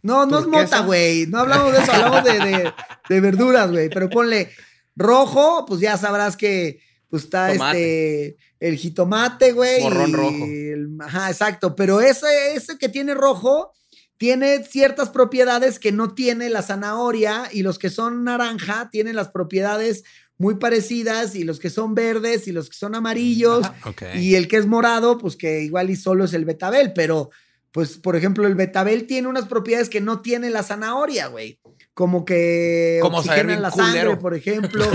[0.04, 1.28] No, no es mota, güey.
[1.28, 2.74] No hablamos de eso, hablamos de, de-
[3.10, 3.90] de verduras, güey.
[3.90, 4.50] Pero ponle
[4.96, 6.80] rojo, pues ya sabrás que
[7.10, 8.26] pues está Tomate.
[8.28, 9.82] este el jitomate, güey.
[9.82, 10.46] Morrón rojo.
[10.46, 11.76] el- ajá, exacto.
[11.76, 13.74] Pero ese, ese que tiene rojo
[14.18, 19.30] tiene ciertas propiedades que no tiene la zanahoria y los que son naranja tienen las
[19.30, 20.04] propiedades
[20.38, 24.04] muy parecidas y los que son verdes y los que son amarillos Ok.
[24.16, 27.30] y el que es morado, pues que igual y solo es el betabel, pero
[27.72, 31.60] pues por ejemplo el betabel tiene unas propiedades que no tiene la zanahoria, güey.
[31.94, 34.86] Como que Como saber oxigena bien la sangre, por ejemplo.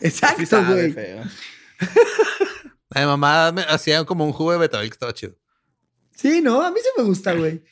[0.00, 0.92] Exacto, güey.
[0.92, 1.22] de
[3.06, 5.34] mamá me hacía como un jugo de betabel que estaba chido.
[6.14, 7.62] Sí, no, a mí sí me gusta, güey.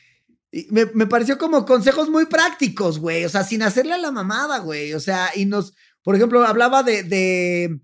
[0.50, 3.24] Y me, me pareció como consejos muy prácticos, güey.
[3.24, 4.92] O sea, sin hacerle a la mamada, güey.
[4.92, 7.80] O sea, y nos, por ejemplo, hablaba de, de,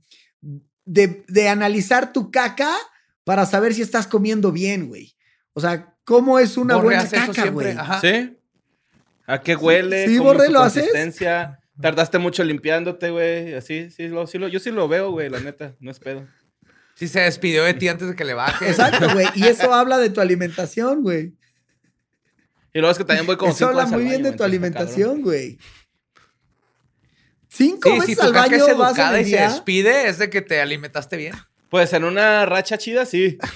[0.84, 2.76] de, de analizar tu caca
[3.28, 5.14] para saber si estás comiendo bien, güey.
[5.52, 7.72] O sea, ¿cómo es una Borre buena caca, güey?
[7.72, 8.00] ajá.
[8.00, 8.38] ¿Sí?
[9.26, 10.08] ¿A qué huele?
[10.08, 11.44] Sí, ¿Cómo es Borre, su ¿lo haces?
[11.78, 13.52] Tardaste mucho limpiándote, güey.
[13.52, 15.76] Así, sí, lo, sí lo, yo sí lo veo, güey, la neta.
[15.78, 16.26] No es pedo.
[16.94, 18.66] Sí se despidió de ti antes de que le baje.
[18.66, 19.26] Exacto, güey.
[19.34, 21.36] Y eso habla de tu alimentación, güey.
[22.72, 24.30] Y luego es que también voy como Eso cinco habla veces al muy bien baño,
[24.30, 25.58] de tu alimentación, güey.
[27.50, 30.08] Cinco Sí, veces si tu al caca es baño vas en educada y se despide,
[30.08, 31.34] es de que te alimentaste bien.
[31.68, 33.38] Pues en una racha chida, sí.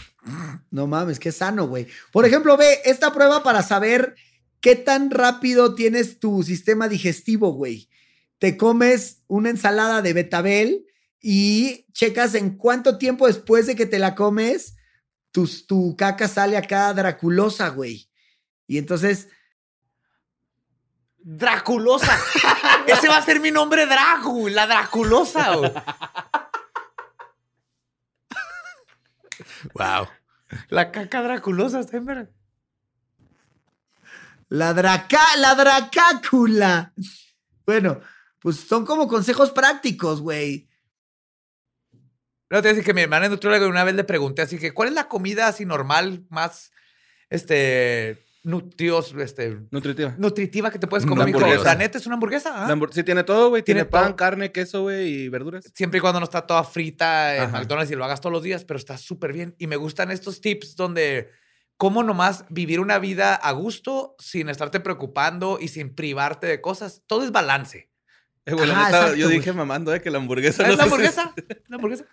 [0.70, 1.88] No mames, qué sano, güey.
[2.12, 4.14] Por ejemplo, ve esta prueba para saber
[4.60, 7.88] qué tan rápido tienes tu sistema digestivo, güey.
[8.38, 10.86] Te comes una ensalada de betabel
[11.20, 14.76] y checas en cuánto tiempo después de que te la comes,
[15.32, 18.08] tu, tu caca sale acá draculosa, güey.
[18.68, 19.26] Y entonces,
[21.24, 22.18] Draculosa.
[22.86, 25.54] Ese va a ser mi nombre, Dragu, la Draculosa.
[25.56, 25.72] güey.
[29.74, 30.08] Wow.
[30.68, 32.30] La caca Draculosa, está en verga.
[34.48, 36.92] la draca, la dracácula.
[37.64, 38.00] Bueno,
[38.38, 40.68] pues son como consejos prácticos, güey.
[42.50, 44.94] No, te decir que mi hermana y una vez le pregunté así que, ¿cuál es
[44.94, 46.70] la comida así normal, más,
[47.30, 50.14] este, nutrios, este, Nutritiva.
[50.18, 51.26] nutritiva que te puedes comer?
[51.26, 51.64] Me dijo, hamburguesa.
[51.64, 52.64] la neta es una hamburguesa.
[52.64, 52.68] ¿ah?
[52.68, 53.62] La hambur- sí, tiene todo, güey.
[53.62, 54.16] Tiene, Tiene pan, todo.
[54.16, 55.64] carne, queso, güey, y verduras.
[55.74, 57.58] Siempre y cuando no está toda frita en Ajá.
[57.60, 59.54] McDonald's y lo hagas todos los días, pero está súper bien.
[59.58, 61.30] Y me gustan estos tips donde
[61.76, 67.02] cómo nomás vivir una vida a gusto sin estarte preocupando y sin privarte de cosas.
[67.06, 67.90] Todo es balance.
[68.44, 71.32] Eh, neta, yo dije mamando, eh, que la hamburguesa ¿Es no la hamburguesa?
[71.68, 72.04] ¿La hamburguesa?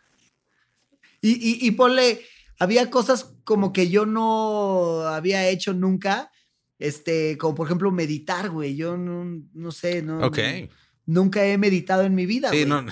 [1.22, 2.22] Y, y, y ponle,
[2.60, 6.32] había cosas como que yo no había hecho nunca,
[6.78, 8.76] este, como por ejemplo meditar, güey.
[8.76, 10.40] Yo no, no sé, no, Ok.
[11.06, 12.68] nunca he meditado en mi vida, Sí, güey.
[12.84, 12.86] no.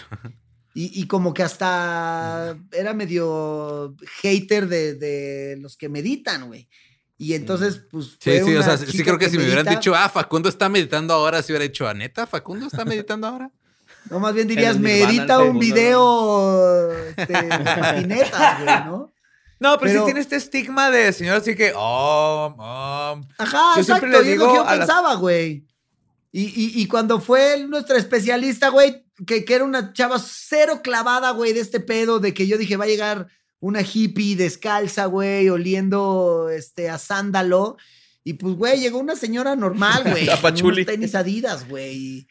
[0.73, 6.69] Y, y como que hasta era medio hater de, de los que meditan, güey.
[7.17, 8.09] Y entonces, pues.
[8.19, 10.07] Sí, fue sí, o una sea, sí creo que, si me hubieran medita- dicho, ah,
[10.07, 12.27] Facundo está meditando ahora, si hubiera dicho, ¿a neta?
[12.27, 13.51] ¿Facundo está meditando ahora?
[14.11, 18.75] No, más bien dirías, el me Nirvana, edita el un video este, de patinetas, güey,
[18.85, 19.11] ¿no?
[19.59, 23.21] No, pero, Pero- sí tiene este estigma de señor así que, oh, oh.
[23.39, 23.83] Ajá, Yo exacto.
[23.83, 25.65] siempre le digo yo las- pensaba, güey.
[26.31, 31.31] Y, y, y cuando fue nuestra especialista, güey, que, que era una chava cero clavada,
[31.31, 33.27] güey, de este pedo, de que yo dije, va a llegar
[33.59, 37.77] una hippie descalza, güey, oliendo este, a sándalo.
[38.23, 40.29] Y pues, güey, llegó una señora normal, güey.
[40.29, 40.81] A con Pachuli.
[40.81, 42.27] unos tenis adidas, güey.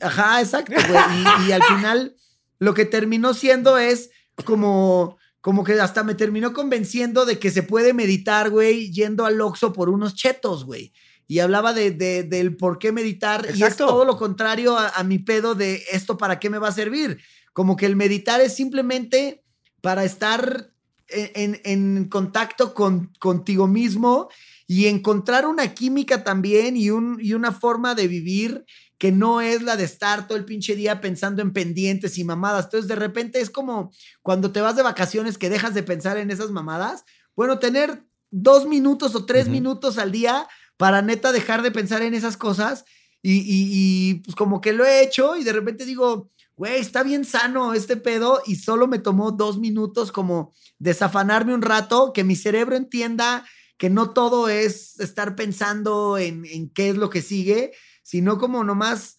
[0.00, 1.02] Ajá, exacto, güey.
[1.44, 2.14] Y, y al final,
[2.60, 4.10] lo que terminó siendo es
[4.44, 9.38] como, como que hasta me terminó convenciendo de que se puede meditar, güey, yendo al
[9.40, 10.92] Oxxo por unos chetos, güey.
[11.28, 13.44] Y hablaba de, de- del por qué meditar.
[13.54, 16.68] Y es todo lo contrario a, a mi pedo de esto para qué me va
[16.68, 17.18] a servir.
[17.52, 19.42] Como que el meditar es simplemente
[19.82, 20.70] para estar
[21.08, 24.28] en, en- en contacto con, contigo mismo
[24.68, 28.64] y encontrar una química también y, un, y una forma de vivir
[29.02, 32.66] que no es la de estar todo el pinche día pensando en pendientes y mamadas.
[32.66, 33.90] Entonces, de repente es como
[34.22, 37.04] cuando te vas de vacaciones que dejas de pensar en esas mamadas.
[37.34, 40.46] Bueno, tener dos minutos o tres minutos al día
[40.76, 42.84] para neta dejar de pensar en esas cosas.
[43.22, 43.70] Y, y-
[44.10, 47.74] y, pues como que lo he hecho y de repente digo, güey, está bien sano
[47.74, 52.76] este pedo y solo me tomó dos minutos como desafanarme un rato, que mi cerebro
[52.76, 53.44] entienda
[53.78, 57.72] que no todo es estar pensando en, en qué es lo que sigue,
[58.12, 59.18] sino como nomás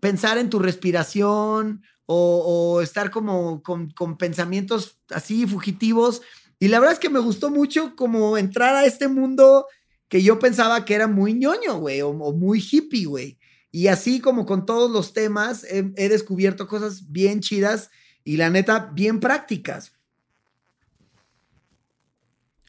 [0.00, 6.20] pensar en tu respiración o, o estar como con, con pensamientos así fugitivos.
[6.58, 9.64] Y la verdad es que me gustó mucho como entrar a este mundo
[10.08, 13.38] que yo pensaba que era muy ñoño, güey, o, o muy hippie, güey.
[13.70, 17.88] Y así como con todos los temas, he, he descubierto cosas bien chidas
[18.24, 19.94] y la neta, bien prácticas.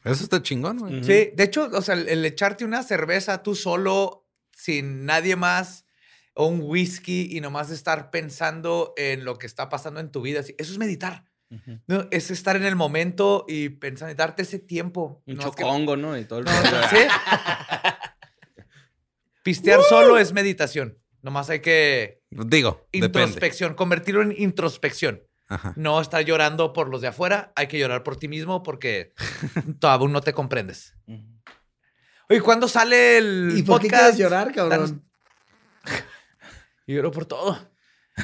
[0.04, 1.04] Eso está chingón, güey.
[1.04, 4.19] Sí, de hecho, o sea, el, el echarte una cerveza tú solo,
[4.62, 5.86] sin nadie más,
[6.34, 10.40] o un whisky y nomás estar pensando en lo que está pasando en tu vida,
[10.40, 11.24] eso es meditar.
[11.50, 11.80] Ujú.
[11.88, 12.06] ¿no?
[12.12, 15.22] Es estar en el momento y pensar darte ese tiempo.
[15.26, 16.16] Un No, es que- chocongo, ¿no?
[16.16, 16.52] Y todo el No.
[16.52, 16.96] ¿sí?
[19.42, 20.98] Pistear solo es meditación.
[21.22, 23.06] Nomás hay que Digo, depende.
[23.22, 25.22] introspección, convertirlo en introspección.
[25.48, 25.72] Ajá.
[25.76, 29.12] No estar llorando por los de afuera, hay que llorar por ti mismo porque
[29.80, 30.94] todavía no te comprendes.
[31.06, 31.39] Ujú.
[32.30, 34.14] Oye, ¿cuándo sale el ¿Y por qué podcast?
[34.14, 35.04] quieres llorar, cabrón?
[36.86, 37.58] Lloro por todo.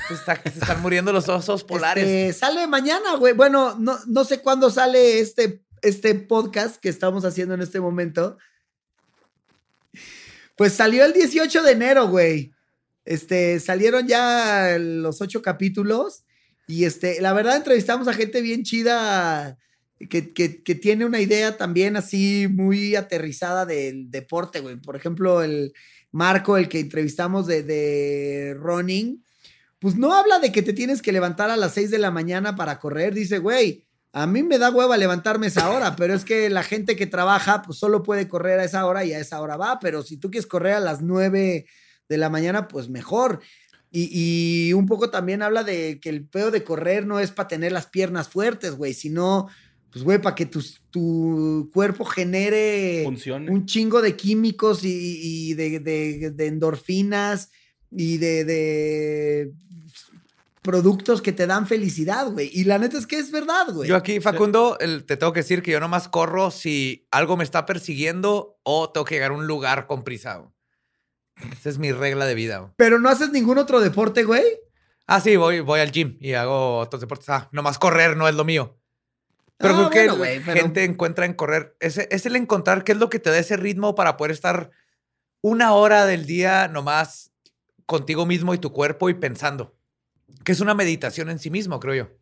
[0.09, 2.05] Se, está- se están muriendo los osos polares.
[2.05, 3.33] Este, sale mañana, güey.
[3.35, 8.39] Bueno, no, no sé cuándo sale este, este podcast que estamos haciendo en este momento.
[10.57, 12.53] Pues salió el 18 de enero, güey.
[13.05, 16.25] Este, salieron ya los ocho capítulos.
[16.69, 19.57] Y este, la verdad, entrevistamos a gente bien chida
[19.99, 20.21] que,
[20.81, 24.77] tiene una idea también así muy aterrizada del deporte, güey.
[24.77, 25.73] Por ejemplo, el
[26.13, 29.25] Marco, el que entrevistamos de, de running,
[29.79, 32.57] pues no habla de que te tienes que levantar a las 6 de la mañana
[32.57, 33.15] para correr.
[33.15, 36.97] Dice, güey, a mí me da hueva levantarme esa hora, pero es que la gente
[36.97, 39.79] que trabaja, pues solo puede correr a esa hora y a esa hora va.
[39.79, 41.67] Pero si tú quieres correr a las 9
[42.09, 43.41] de la mañana, pues mejor.
[43.91, 44.11] Y,
[44.69, 47.73] y un poco también habla de que el pedo de correr no es para tener
[47.73, 49.49] las piernas fuertes, güey, sino,
[49.97, 53.51] pues, güey, para que tus- tu cuerpo genere Funcione.
[53.51, 54.91] un chingo de químicos y,
[55.51, 57.51] y de, de- de endorfinas
[57.91, 59.53] y de, de
[60.63, 62.51] productos que te dan felicidad, güey.
[62.53, 63.89] Y la neta es que es verdad, güey.
[63.89, 67.45] Yo aquí, Facundo, el- te tengo que decir que yo nomás corro si algo me
[67.45, 70.37] está persiguiendo o tengo que llegar a un lugar con prisa.
[70.37, 70.51] güey.
[71.53, 72.59] Esa es mi regla de vida.
[72.59, 72.73] güey.
[72.77, 74.45] Pero no haces ningún otro deporte, güey.
[75.07, 77.29] Ah, sí, voy, voy al gym y hago otros deportes.
[77.31, 78.77] Ah, nomás correr no es lo mío.
[79.59, 81.77] Pero Ah, creo bueno, pero- gente encuentra en correr.
[81.81, 84.71] Ese, es el encontrar qué es lo que te da ese ritmo para poder estar
[85.41, 87.33] una hora del día nomás
[87.87, 89.75] contigo mismo y tu cuerpo y pensando.
[90.45, 92.17] Que es una meditación en sí mismo, creo yo.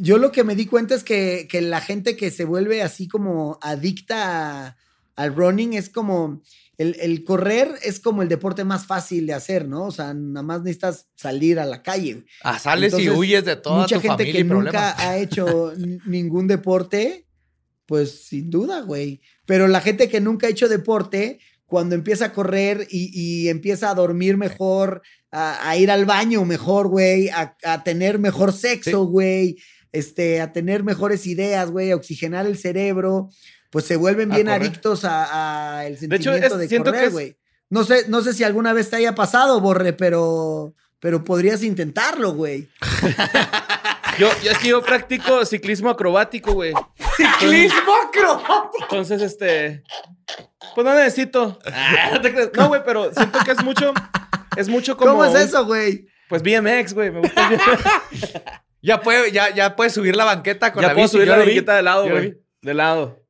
[0.00, 3.06] Yo lo que me di cuenta es que, que la gente que se vuelve así
[3.06, 4.76] como adicta a-
[5.14, 6.42] al running es como.
[6.78, 9.86] El, el correr es como el deporte más fácil de hacer, ¿no?
[9.86, 12.14] O sea, nada más necesitas salir a la calle.
[12.14, 12.26] güey.
[12.42, 15.74] Ah, sales y huyes de toda Mucha tu gente familia que y nunca ha hecho
[16.06, 17.26] ningún deporte,
[17.86, 19.20] pues sin duda, güey.
[19.44, 23.90] Pero la gente que nunca ha hecho deporte, cuando empieza a correr y, y empieza
[23.90, 29.06] a dormir mejor, a, a ir al baño mejor, güey, a, a tener mejor sexo,
[29.06, 29.56] güey,
[29.92, 33.30] este, a tener mejores ideas, güey, a oxigenar el cerebro,
[33.72, 34.60] pues se vuelven A bien correr.
[34.62, 37.36] adictos a, a el De hecho, sentimiento es- de siento que correr, es- güey.
[37.70, 42.32] No sé, no sé si alguna vez te haya pasado, Borre, pero, pero podrías intentarlo,
[42.34, 42.68] güey.
[44.18, 46.74] Yo, yo es que yo practico ciclismo acrobático, güey.
[47.16, 48.76] ¡Ciclismo acrobático!
[48.82, 49.82] Entonces, este.
[50.74, 51.58] Pues no necesito.
[51.64, 53.94] Ah, no güey, pero siento que es mucho.
[54.54, 55.12] Es mucho como.
[55.12, 56.06] ¿Cómo es eso, güey?
[56.28, 57.10] Pues BMX, güey.
[57.10, 57.48] Me gusta.
[58.84, 61.12] Ya puede, ya, ya puedes subir la banqueta con ya la puedo bici.
[61.12, 61.50] subir yo la vi.
[61.52, 62.34] banqueta de lado, güey.
[62.62, 63.21] De lado.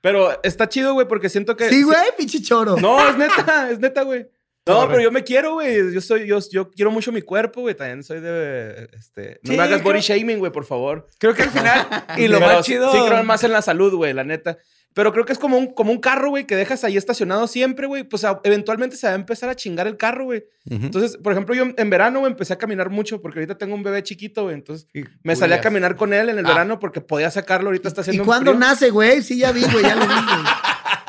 [0.00, 1.68] Pero está chido, güey, porque siento que.
[1.68, 2.76] Sí, güey, pinche choro.
[2.76, 4.26] No, es neta, es neta, güey.
[4.66, 5.92] No, pero yo me quiero, güey.
[5.92, 7.74] Yo soy, yo, yo quiero mucho mi cuerpo, güey.
[7.74, 9.40] También soy de, este...
[9.42, 11.08] No Sí, me hagas body shaming, güey, por favor.
[11.18, 11.86] Creo que al final,
[12.16, 12.92] y lo Pero más chido...
[12.92, 14.58] Sí, creo más en la salud, güey, la neta.
[14.92, 17.86] Pero creo que es como un, como un carro, güey, que dejas ahí estacionado siempre,
[17.86, 18.02] güey.
[18.02, 20.44] Pues a- eventualmente se va a empezar a chingar el carro, güey.
[20.68, 23.84] Entonces, por ejemplo, yo en verano, güey, empecé a caminar mucho porque ahorita tengo un
[23.84, 24.54] bebé chiquito, güey.
[24.56, 24.88] Entonces,
[25.22, 26.48] me salí a caminar con él en el Ah.
[26.48, 27.68] verano porque podía sacarlo.
[27.68, 28.58] Ahorita está ¿Y haciendo un cuándo frío.
[28.60, 29.22] nace, güey?
[29.22, 30.44] Sí, ya vi, güey, ya lo vi, güey.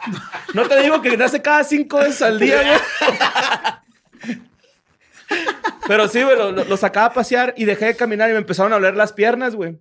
[0.54, 2.80] No te digo que nace cada cinco veces al día, güey.
[5.88, 8.40] Pero sí, güey, lo, lo- lo sacaba a pasear y dejé de caminar y me
[8.40, 9.80] empezaron a oler las piernas, güey.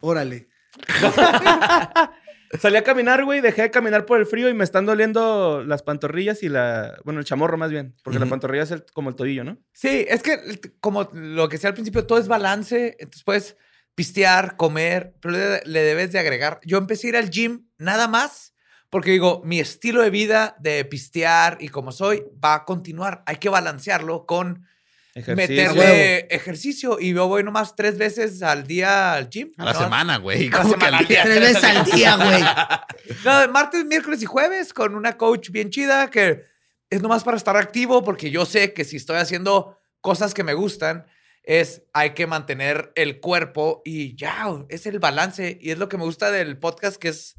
[0.00, 0.48] Órale.
[2.58, 5.82] Salí a caminar, güey, dejé de caminar por el frío y me están doliendo las
[5.84, 6.98] pantorrillas y la...
[7.04, 9.58] Bueno, el chamorro más bien, porque la pantorrilla es el- como el tobillo, ¿no?
[9.72, 10.38] Sí, es que
[10.80, 12.96] como lo que decía al principio, todo es balance.
[12.98, 13.56] Entonces puedes
[13.94, 16.58] pistear, comer, pero le, le debes de agregar.
[16.64, 18.54] Yo empecé a ir al gym nada más
[18.88, 23.22] porque digo, mi estilo de vida de pistear y como soy va a continuar.
[23.26, 24.66] Hay que balancearlo con
[25.14, 25.74] Ejercicio.
[25.74, 26.98] meterle ejercicio.
[27.00, 29.52] Y yo voy nomás tres veces al día al gym.
[29.58, 29.80] A la ¿no?
[29.80, 30.48] semana, güey.
[30.48, 31.22] A la ¿Cómo que semana, al día?
[31.24, 32.42] Tres veces al día, güey.
[33.24, 36.44] No, martes, miércoles y jueves con una coach bien chida que
[36.90, 40.54] es nomás para estar activo porque yo sé que si estoy haciendo cosas que me
[40.54, 41.06] gustan
[41.42, 45.96] es hay que mantener el cuerpo y ya, es el balance y es lo que
[45.96, 47.36] me gusta del podcast que es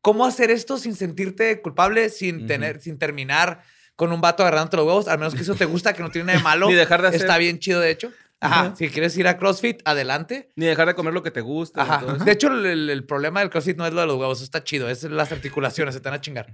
[0.00, 3.62] cómo hacer esto sin sentirte culpable, sin tener sin terminar
[3.98, 6.26] con un vato agarrándote los huevos, al menos que eso te gusta, que no tiene
[6.28, 6.66] nada de malo.
[6.68, 8.12] Ni dejar de hacer- Está bien chido, de hecho.
[8.40, 10.50] Ajá, si quieres ir a CrossFit, adelante.
[10.54, 11.82] Ni dejar de comer lo que te gusta.
[11.84, 12.16] todo Ajá.
[12.16, 12.24] eso.
[12.24, 14.44] De hecho, el, el- el problema del CrossFit no es lo de los huevos, eso
[14.44, 16.46] está chido, es las articulaciones, se te van a chingar.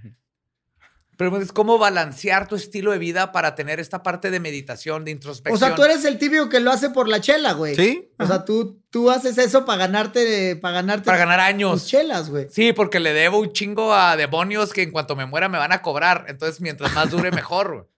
[1.17, 5.13] Pero es cómo balancear tu estilo de vida para tener esta parte de meditación, de
[5.13, 5.59] O introspección.
[5.59, 7.75] sea, tú eres el típico que lo hace por la chela, güey.
[7.75, 8.11] ¿Sí?
[8.19, 11.87] O sea, tú, tú haces eso para ganarte, para ganarte para ganar tus años.
[11.87, 12.47] chelas, güey.
[12.51, 15.73] Sí, porque le debo un chingo a demonios que en cuanto me muera me van
[15.73, 16.25] a cobrar.
[16.29, 17.89] Entonces, mientras más dure, mejor.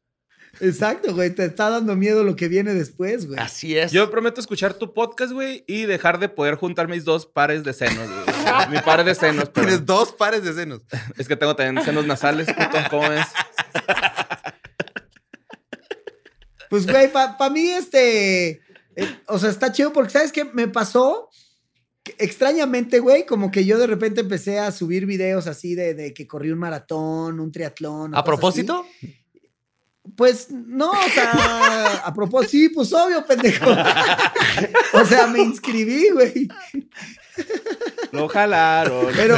[0.60, 1.30] Exacto, güey.
[1.34, 3.38] Te está dando miedo lo que viene después, güey.
[3.38, 3.92] Así es.
[3.92, 7.72] Yo prometo escuchar tu podcast, güey, y dejar de poder juntar mis dos pares de
[7.72, 8.68] senos, güey.
[8.70, 10.82] Mi par de senos, pero Tienes dos pares de senos.
[11.18, 13.26] es que tengo también senos nasales, puto, ¿cómo ves?
[16.68, 18.48] Pues, güey, para mí, este.
[18.96, 20.44] eh, o sea, está chido porque, ¿sabes qué?
[20.44, 21.28] Me pasó.
[22.18, 26.26] extrañamente, güey, como que yo de repente empecé a subir videos así de, de que
[26.26, 28.14] corrí un maratón, un triatlón.
[28.14, 28.84] o ¿A cosas propósito?
[28.98, 29.16] así.
[30.14, 33.70] Pues no, o sea, a propósito, sí, pues obvio, pendejo.
[34.92, 36.48] o sea, me inscribí, güey.
[38.12, 39.12] Lo jalaron.
[39.14, 39.36] Pero,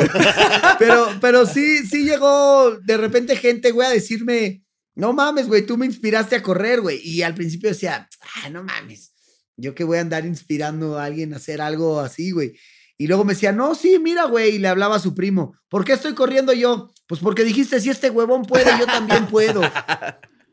[0.78, 4.62] pero, pero sí, sí llegó de repente gente, güey, a decirme,
[4.94, 7.00] no mames, güey, tú me inspiraste a correr, güey.
[7.02, 8.08] Y al principio decía,
[8.42, 9.14] ah, no mames,
[9.56, 12.54] yo que voy a andar inspirando a alguien a hacer algo así, güey.
[12.96, 15.84] Y luego me decía, no, sí, mira, güey, y le hablaba a su primo, ¿por
[15.84, 16.92] qué estoy corriendo yo?
[17.06, 19.62] Pues porque dijiste, si este huevón puede, yo también puedo.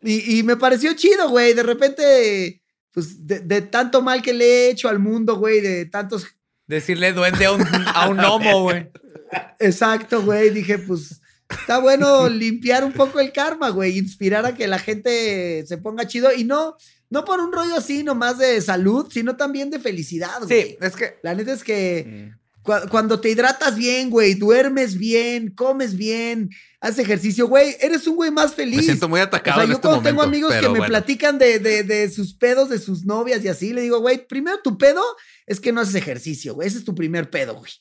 [0.06, 4.46] Y, y me pareció chido, güey, de repente, pues de, de tanto mal que le
[4.46, 6.28] he hecho al mundo, güey, de tantos
[6.68, 7.62] Decirle duende a un,
[7.94, 8.90] a un gnomo, güey.
[9.60, 10.50] Exacto, güey.
[10.50, 13.98] Dije, pues está bueno limpiar un poco el karma, güey.
[13.98, 16.34] Inspirar a que la gente se ponga chido.
[16.34, 16.76] Y no,
[17.10, 20.64] no por un rollo así nomás de salud, sino también de felicidad, güey.
[20.64, 22.45] Sí, es que La neta es que Mm.
[22.66, 26.50] Cua- cuando te hidratas bien, güey, duermes bien, comes bien,
[26.82, 28.78] haces ejercicio, güey, eres un güey más feliz.
[28.78, 30.10] Me siento muy O atacado sea, en yo este cuando momento.
[30.22, 30.86] tengo amigos que me bueno.
[30.88, 34.60] platican de, de- de sus pedos, de sus novias y así, le digo, güey, primero
[34.64, 35.02] tu pedo
[35.46, 36.68] es que no haces ejercicio, güey.
[36.68, 37.72] Ese es tu primer pedo, güey.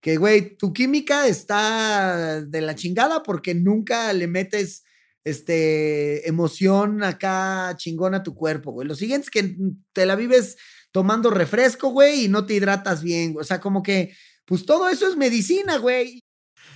[0.00, 4.82] Que, güey, tu química está de la chingada porque nunca le metes
[5.24, 8.88] este, emoción acá chingón a tu cuerpo, güey.
[8.88, 9.56] Lo siguiente es que
[9.92, 10.56] te la vives
[10.92, 13.32] tomando refresco, güey, y no te hidratas bien.
[13.34, 13.42] güey.
[13.42, 14.14] O sea, como que,
[14.50, 16.20] pues todo eso es medicina, güey.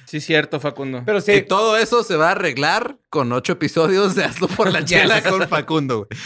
[0.06, 1.02] Sí, cierto, Facundo.
[1.04, 4.72] Pero Y sí, todo eso se va a arreglar con ocho episodios de Hazlo por
[4.72, 6.20] la chela con Facundo, güey.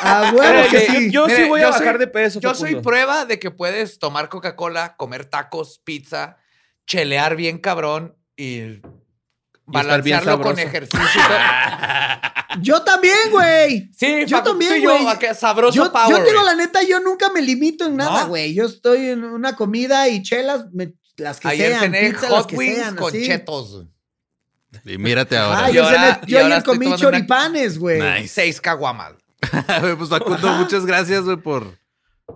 [0.00, 1.10] Ah, bueno, que yo- sí.
[1.10, 4.28] Yo sí voy a soy- bajar de peso, yo soy prueba de que puedes tomar
[4.28, 6.36] Coca-Cola, comer tacos, pizza,
[6.86, 8.80] chelear bien cabrón y
[9.68, 11.20] balancearlo con ejercicio.
[12.60, 13.90] Yo también, güey.
[13.96, 15.34] sí, Yo también, yo, güey.
[15.34, 16.08] sabroso Yo, power.
[16.18, 18.28] yo digo la neta, yo nunca me limito en nada, ¿No?
[18.28, 18.54] güey.
[18.54, 22.56] Yo estoy en una comida y chelas, me- las que Ayer sean, las hot que
[22.56, 23.26] wings sean, con así.
[23.26, 23.84] chetos.
[24.84, 25.66] Y mírate ahora.
[25.66, 28.00] Ah, yo, ahora- yo ahora ayer comí una- choripanes, güey.
[28.00, 28.28] Nice.
[28.28, 29.12] Seis caguamas.
[29.98, 31.76] pues Facundo, muchas gracias, güey, por.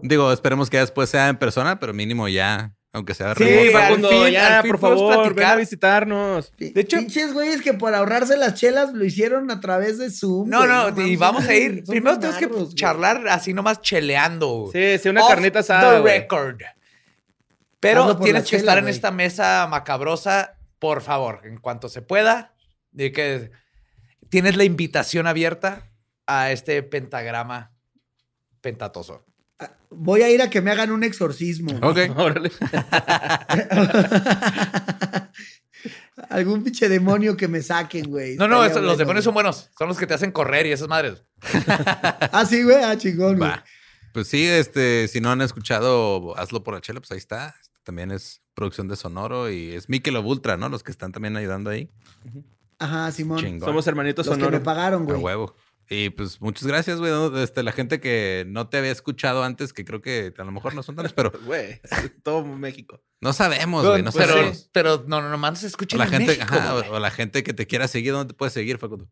[0.02, 3.76] Digo, esperemos que después sea en persona, pero mínimo ya, aunque sea Sí, remoto.
[3.78, 6.52] al Facundo, fin- ya, al fin por favor, ven a visitarnos.
[6.58, 10.48] De hecho- Pinches güeyes que por ahorrarse las chelas lo hicieron a través de Zoom.
[10.48, 11.84] No, no, y vamos a ir.
[11.84, 12.74] Primero tenemos que güey.
[12.74, 14.68] charlar así nomás cheleando.
[14.72, 16.18] Sí, sí, una Off carnita asada, The güey.
[16.20, 16.60] record.
[17.80, 22.54] Pero tienes que chela, estar en esta mesa macabrosa, por favor, en cuanto se pueda.
[22.92, 23.50] De que
[24.28, 25.88] tienes la invitación abierta.
[26.24, 27.72] a este pentagrama
[28.60, 29.24] pentatoso.
[29.90, 31.78] Voy a ir a que me hagan un exorcismo.
[31.82, 31.98] Ok.
[32.16, 32.50] Órale.
[36.28, 38.36] Algún pinche demonio que me saquen, güey.
[38.36, 39.70] No, no, los demonios son buenos.
[39.78, 41.24] Son los que te hacen correr y esas madres.
[42.32, 42.76] Ah, sí, güey.
[42.82, 43.50] Ah, chingón, güey.
[44.12, 47.54] Pues sí, este, si no han escuchado Hazlo por la Chela, pues ahí está.
[47.82, 50.68] También es producción de Sonoro y es Michelob Ultra, ¿no?
[50.68, 51.90] Los que están también ayudando ahí.
[52.78, 53.38] Ajá, Simón.
[53.38, 53.68] Chingón.
[53.68, 54.64] Somos hermanitos Los que me sonoros.
[54.64, 55.18] pagaron, A güey.
[55.18, 55.56] huevo.
[55.90, 57.10] Y pues muchas gracias, güey.
[57.12, 57.36] ¿no?
[57.42, 60.74] Este, la gente que no te había escuchado antes, que creo que a lo mejor
[60.74, 61.80] no son tantos, pero Güey,
[62.22, 63.02] todo México.
[63.20, 64.02] no sabemos, güey.
[64.02, 64.70] No pero, sabemos.
[64.72, 66.88] pero no, no, nomás se O escucha la en gente, México, ajá, güey.
[66.88, 69.10] o, o la gente que te quiera seguir, ¿dónde te puedes seguir, Facundo?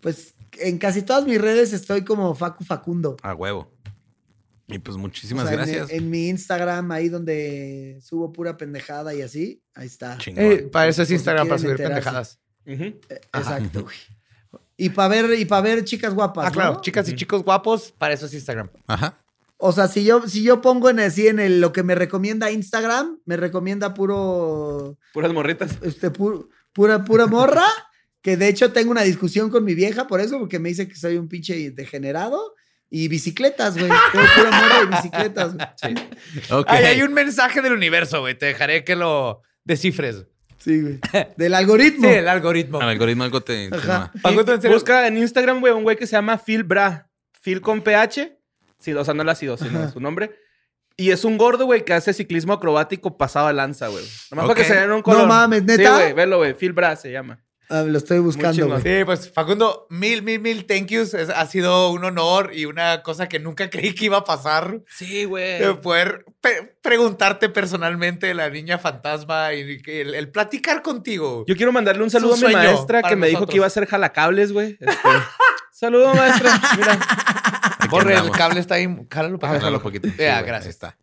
[0.00, 3.16] Pues en casi todas mis redes estoy como Facu Facundo.
[3.22, 3.72] A huevo.
[4.68, 5.90] Y pues muchísimas O sea, en- gracias.
[5.90, 10.18] En, mi Instagram, ahí donde subo pura pendejada y así, ahí está.
[10.26, 11.94] Eh, para eso es si Instagram, para subir enterarse.
[11.94, 12.40] pendejadas.
[12.66, 13.00] Ujú.
[13.38, 13.96] Exacto, güey.
[14.76, 16.46] Y para ver, y para ver chicas guapas.
[16.46, 16.72] Ah, claro.
[16.74, 16.80] ¿no?
[16.80, 18.68] Chicas y chicos guapos, para eso es Instagram.
[18.86, 19.18] Ajá.
[19.58, 22.50] O sea, si yo, si yo pongo en así en el, lo que me recomienda
[22.50, 25.78] Instagram, me recomienda puro, Puras morritas.
[25.82, 27.64] este, pu- pura, pura morra.
[28.22, 30.96] Que de hecho tengo una discusión con mi vieja por eso, porque me dice que
[30.96, 32.56] soy un pinche degenerado.
[32.90, 33.88] Y bicicletas, güey.
[34.12, 35.54] Pura morra y bicicletas.
[35.54, 35.94] güey.
[36.50, 36.66] Ok.
[36.68, 38.36] Ay, hay un mensaje del universo, güey.
[38.36, 40.26] Te dejaré que lo descifres.
[40.66, 40.98] Sí, güey.
[41.36, 42.08] Del algoritmo.
[42.08, 42.80] Sí, el algoritmo.
[42.82, 43.40] El algoritmo algo
[44.44, 44.76] te serio.
[44.76, 47.08] Busca en Instagram, güey, un güey que se llama Phil Bra.
[47.40, 48.36] Phil con PH.
[48.80, 49.90] Sí, o sea, no el ácido, sino Ajá.
[49.92, 50.32] su nombre.
[50.96, 54.04] Y es un gordo, güey, que hace ciclismo acrobático pasado a lanza, güey.
[54.32, 54.50] Nomás Ok.
[54.54, 55.28] para que se den un color.
[55.28, 55.94] mames, Sí, ¿neta?
[55.94, 56.54] güey, velo, güey.
[56.54, 57.44] Phil Bra se llama.
[57.68, 58.78] Ah, lo estoy buscando.
[58.80, 61.14] Sí, pues Facundo, mil, mil, mil thank yous.
[61.14, 64.80] Es- ha sido un honor y una cosa que nunca creí que iba a pasar.
[64.88, 65.58] Sí, güey.
[65.58, 71.44] De poder pe- preguntarte personalmente la niña fantasma y el, el platicar contigo.
[71.48, 73.86] Yo quiero mandarle un saludo a mi maestra que me dijo que iba a hacer
[73.86, 74.76] jalacables, güey.
[74.80, 75.08] Este,
[75.72, 76.50] Saludo, maestra.
[76.76, 76.98] Mira.
[77.90, 78.88] Borre, el cable está ahí.
[79.08, 79.60] Cálalo para acá.
[79.60, 80.08] Jálalo poquito.
[80.18, 80.64] Ya, gracias.
[80.64, 80.98] Ahí está.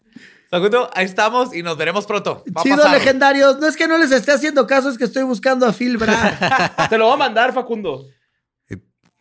[0.54, 2.44] Facundo, ahí estamos y nos veremos pronto.
[2.56, 2.92] Va a Chido, pasar.
[2.94, 3.60] legendarios.
[3.60, 6.88] No es que no les esté haciendo caso, es que estoy buscando a Phil Bra.
[6.90, 8.06] Te lo voy a mandar, Facundo.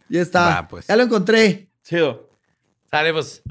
[0.09, 0.45] ya está.
[0.47, 0.87] Va, pues.
[0.87, 1.71] Ya lo encontré.
[1.85, 2.29] Chido.
[2.91, 3.43] Sale, pues.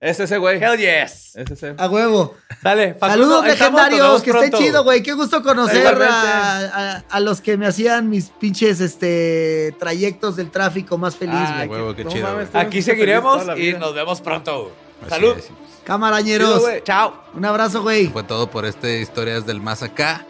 [0.00, 0.62] Es ese, güey.
[0.62, 1.34] Hell yes.
[1.34, 1.74] Es ese.
[1.76, 2.36] A huevo.
[2.62, 2.94] Sale.
[2.94, 4.22] Facundo, Saludos, legendarios.
[4.22, 5.02] Que esté chido, güey.
[5.02, 6.60] Qué gusto conocer a,
[6.98, 11.64] a- a los que me hacían mis pinches este, trayectos del tráfico más feliz, Ah,
[11.66, 11.80] güey.
[11.80, 14.70] huevo, qué chido, mames, Aquí seguiremos y nos vemos pronto.
[15.00, 15.34] Así Salud.
[15.36, 15.48] es.
[15.88, 16.62] Camarañeros.
[16.66, 16.80] Chido.
[16.80, 17.14] Chao.
[17.32, 18.08] Un abrazo, güey.
[18.08, 20.26] Fue todo por este Historias del Más Acá.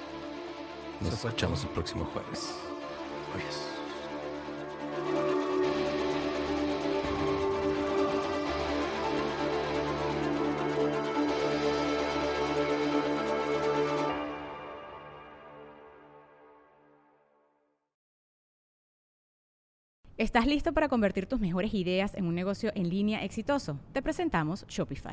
[1.00, 2.54] Nos escuchamos el próximo jueves.
[3.34, 3.64] Adiós.
[20.18, 23.80] ¿Estás listo para convertir tus mejores ideas en un negocio en línea exitoso?
[23.92, 25.12] Te presentamos Shopify.